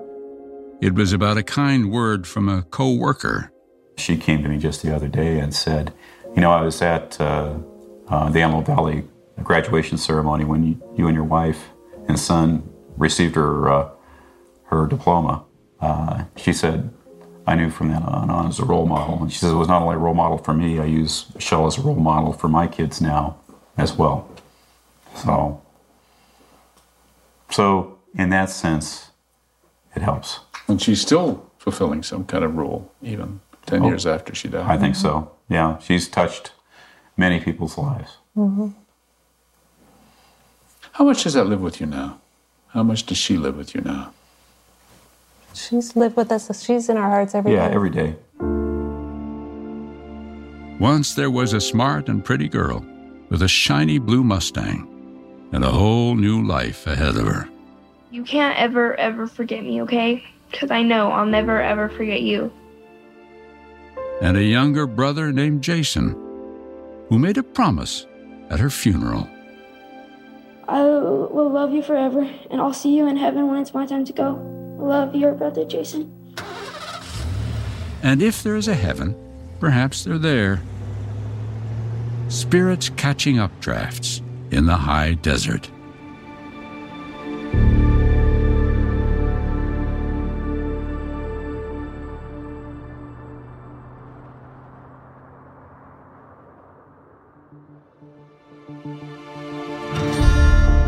It 0.81 0.93
was 0.93 1.13
about 1.13 1.37
a 1.37 1.43
kind 1.43 1.89
word 1.89 2.27
from 2.27 2.49
a 2.49 2.63
co 2.63 2.93
worker. 2.93 3.49
She 3.97 4.17
came 4.17 4.43
to 4.43 4.49
me 4.49 4.57
just 4.57 4.83
the 4.83 4.93
other 4.93 5.07
day 5.07 5.39
and 5.39 5.55
said, 5.55 5.93
You 6.35 6.41
know, 6.41 6.51
I 6.51 6.61
was 6.63 6.81
at 6.81 7.19
uh, 7.21 7.55
uh, 8.09 8.29
the 8.29 8.41
Antelope 8.41 8.65
Valley 8.65 9.05
graduation 9.41 9.97
ceremony 9.97 10.43
when 10.43 10.65
you, 10.65 10.93
you 10.97 11.07
and 11.07 11.15
your 11.15 11.23
wife 11.23 11.69
and 12.09 12.19
son 12.19 12.69
received 12.97 13.35
her, 13.35 13.69
uh, 13.71 13.89
her 14.65 14.85
diploma. 14.85 15.45
Uh, 15.79 16.25
she 16.35 16.51
said, 16.51 16.93
I 17.47 17.55
knew 17.55 17.69
from 17.69 17.87
then 17.87 18.03
on, 18.03 18.29
on 18.29 18.47
as 18.47 18.59
a 18.59 18.65
role 18.65 18.85
model. 18.85 19.21
And 19.21 19.31
she 19.31 19.39
says, 19.39 19.51
It 19.51 19.55
was 19.55 19.69
not 19.69 19.81
only 19.81 19.95
a 19.95 19.99
role 19.99 20.13
model 20.13 20.39
for 20.39 20.53
me, 20.53 20.77
I 20.77 20.85
use 20.85 21.33
Michelle 21.33 21.67
as 21.67 21.77
a 21.77 21.81
role 21.81 21.95
model 21.95 22.33
for 22.33 22.49
my 22.49 22.67
kids 22.67 22.99
now 22.99 23.39
as 23.77 23.93
well. 23.93 24.29
So, 25.15 25.61
so 27.49 27.97
in 28.17 28.29
that 28.29 28.49
sense, 28.49 29.11
it 29.95 30.01
helps. 30.01 30.39
And 30.67 30.81
she's 30.81 31.01
still 31.01 31.49
fulfilling 31.57 32.03
some 32.03 32.25
kind 32.25 32.43
of 32.43 32.55
role, 32.55 32.91
even 33.01 33.39
10 33.65 33.83
Oh, 33.83 33.87
years 33.87 34.05
after 34.05 34.33
she 34.35 34.47
died. 34.47 34.65
I 34.69 34.77
think 34.77 34.95
so. 34.95 35.31
Yeah, 35.49 35.77
she's 35.79 36.07
touched 36.07 36.51
many 37.17 37.39
people's 37.39 37.77
lives. 37.77 38.17
Mm-hmm. 38.35 38.69
How 40.93 41.05
much 41.05 41.23
does 41.23 41.33
that 41.33 41.45
live 41.47 41.61
with 41.61 41.79
you 41.79 41.85
now? 41.87 42.19
How 42.69 42.83
much 42.83 43.05
does 43.05 43.17
she 43.17 43.37
live 43.37 43.57
with 43.57 43.75
you 43.75 43.81
now? 43.81 44.11
She's 45.53 45.95
lived 45.95 46.17
with 46.17 46.31
us. 46.31 46.63
She's 46.63 46.89
in 46.89 46.97
our 46.97 47.09
hearts 47.09 47.33
every 47.35 47.51
day. 47.51 47.57
yeah, 47.57 47.67
every 47.67 47.89
day. 47.89 48.15
Once 50.79 51.13
there 51.15 51.31
was 51.31 51.53
a 51.53 51.61
smart 51.61 52.09
and 52.09 52.23
pretty 52.23 52.49
girl 52.49 52.85
with 53.29 53.41
a 53.41 53.47
shiny 53.47 53.97
blue 53.97 54.23
Mustang 54.23 54.87
and 55.51 55.63
a 55.63 55.69
whole 55.71 56.15
new 56.15 56.45
life 56.45 56.87
ahead 56.87 57.15
of 57.15 57.25
her. 57.25 57.47
You 58.11 58.23
can't 58.23 58.57
ever, 58.57 58.95
ever 58.95 59.27
forget 59.27 59.63
me, 59.63 59.81
okay? 59.83 60.23
Because 60.51 60.71
I 60.71 60.81
know 60.83 61.11
I'll 61.11 61.25
never, 61.25 61.61
ever 61.61 61.89
forget 61.89 62.21
you. 62.21 62.51
and 64.21 64.37
a 64.37 64.43
younger 64.43 64.87
brother 64.87 65.31
named 65.31 65.61
Jason, 65.61 66.11
who 67.09 67.19
made 67.19 67.37
a 67.37 67.43
promise 67.43 68.05
at 68.49 68.59
her 68.59 68.69
funeral. 68.69 69.27
I 70.67 70.81
will 70.81 71.51
love 71.51 71.73
you 71.73 71.83
forever, 71.83 72.21
and 72.49 72.61
I'll 72.61 72.73
see 72.73 72.95
you 72.95 73.07
in 73.07 73.17
heaven 73.17 73.47
when 73.47 73.59
it's 73.59 73.73
my 73.73 73.85
time 73.85 74.05
to 74.05 74.13
go. 74.13 74.33
Love 74.79 75.13
your 75.15 75.33
brother, 75.33 75.65
Jason. 75.65 76.11
And 78.01 78.21
if 78.21 78.41
there 78.43 78.55
is 78.55 78.67
a 78.67 78.73
heaven, 78.73 79.15
perhaps 79.59 80.03
they're 80.03 80.17
there. 80.17 80.61
Spirits 82.27 82.89
catching 82.89 83.37
up 83.37 83.51
drafts 83.59 84.21
in 84.49 84.65
the 84.65 84.75
high 84.75 85.13
desert. 85.13 85.69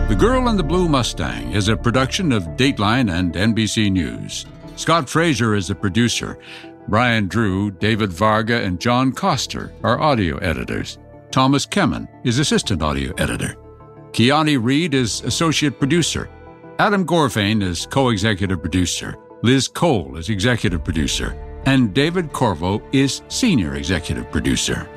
The 0.07 0.15
Girl 0.15 0.47
in 0.49 0.57
the 0.57 0.63
Blue 0.63 0.87
Mustang 0.89 1.51
is 1.51 1.67
a 1.67 1.77
production 1.77 2.31
of 2.31 2.43
Dateline 2.57 3.11
and 3.11 3.33
NBC 3.35 3.91
News. 3.91 4.47
Scott 4.75 5.07
Fraser 5.07 5.53
is 5.53 5.67
the 5.67 5.75
producer. 5.75 6.39
Brian 6.87 7.27
Drew, 7.27 7.69
David 7.71 8.11
Varga, 8.11 8.63
and 8.63 8.79
John 8.79 9.11
Coster 9.11 9.71
are 9.83 9.99
audio 9.99 10.37
editors. 10.37 10.97
Thomas 11.37 11.67
Kemen 11.67 12.07
is 12.23 12.39
assistant 12.39 12.81
audio 12.81 13.13
editor. 13.19 13.53
Kiani 14.09 14.57
Reed 14.59 14.95
is 14.95 15.21
associate 15.21 15.77
producer. 15.77 16.31
Adam 16.79 17.05
Gorfain 17.05 17.61
is 17.61 17.85
co 17.85 18.09
executive 18.09 18.59
producer. 18.59 19.15
Liz 19.43 19.67
Cole 19.67 20.17
is 20.17 20.29
executive 20.29 20.83
producer. 20.83 21.37
And 21.67 21.93
David 21.93 22.33
Corvo 22.33 22.81
is 22.91 23.21
senior 23.27 23.75
executive 23.75 24.31
producer. 24.31 24.89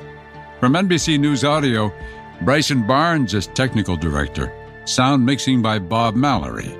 From 0.59 0.73
NBC 0.73 1.19
News 1.19 1.43
Audio, 1.43 1.93
Bryson 2.41 2.87
Barnes 2.87 3.35
is 3.35 3.45
technical 3.45 3.95
director. 3.95 4.51
Sound 4.85 5.23
mixing 5.23 5.61
by 5.61 5.77
Bob 5.77 6.15
Mallory. 6.15 6.75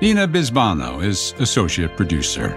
Nina 0.00 0.28
Bisbano 0.28 1.02
is 1.02 1.34
associate 1.40 1.96
producer. 1.96 2.56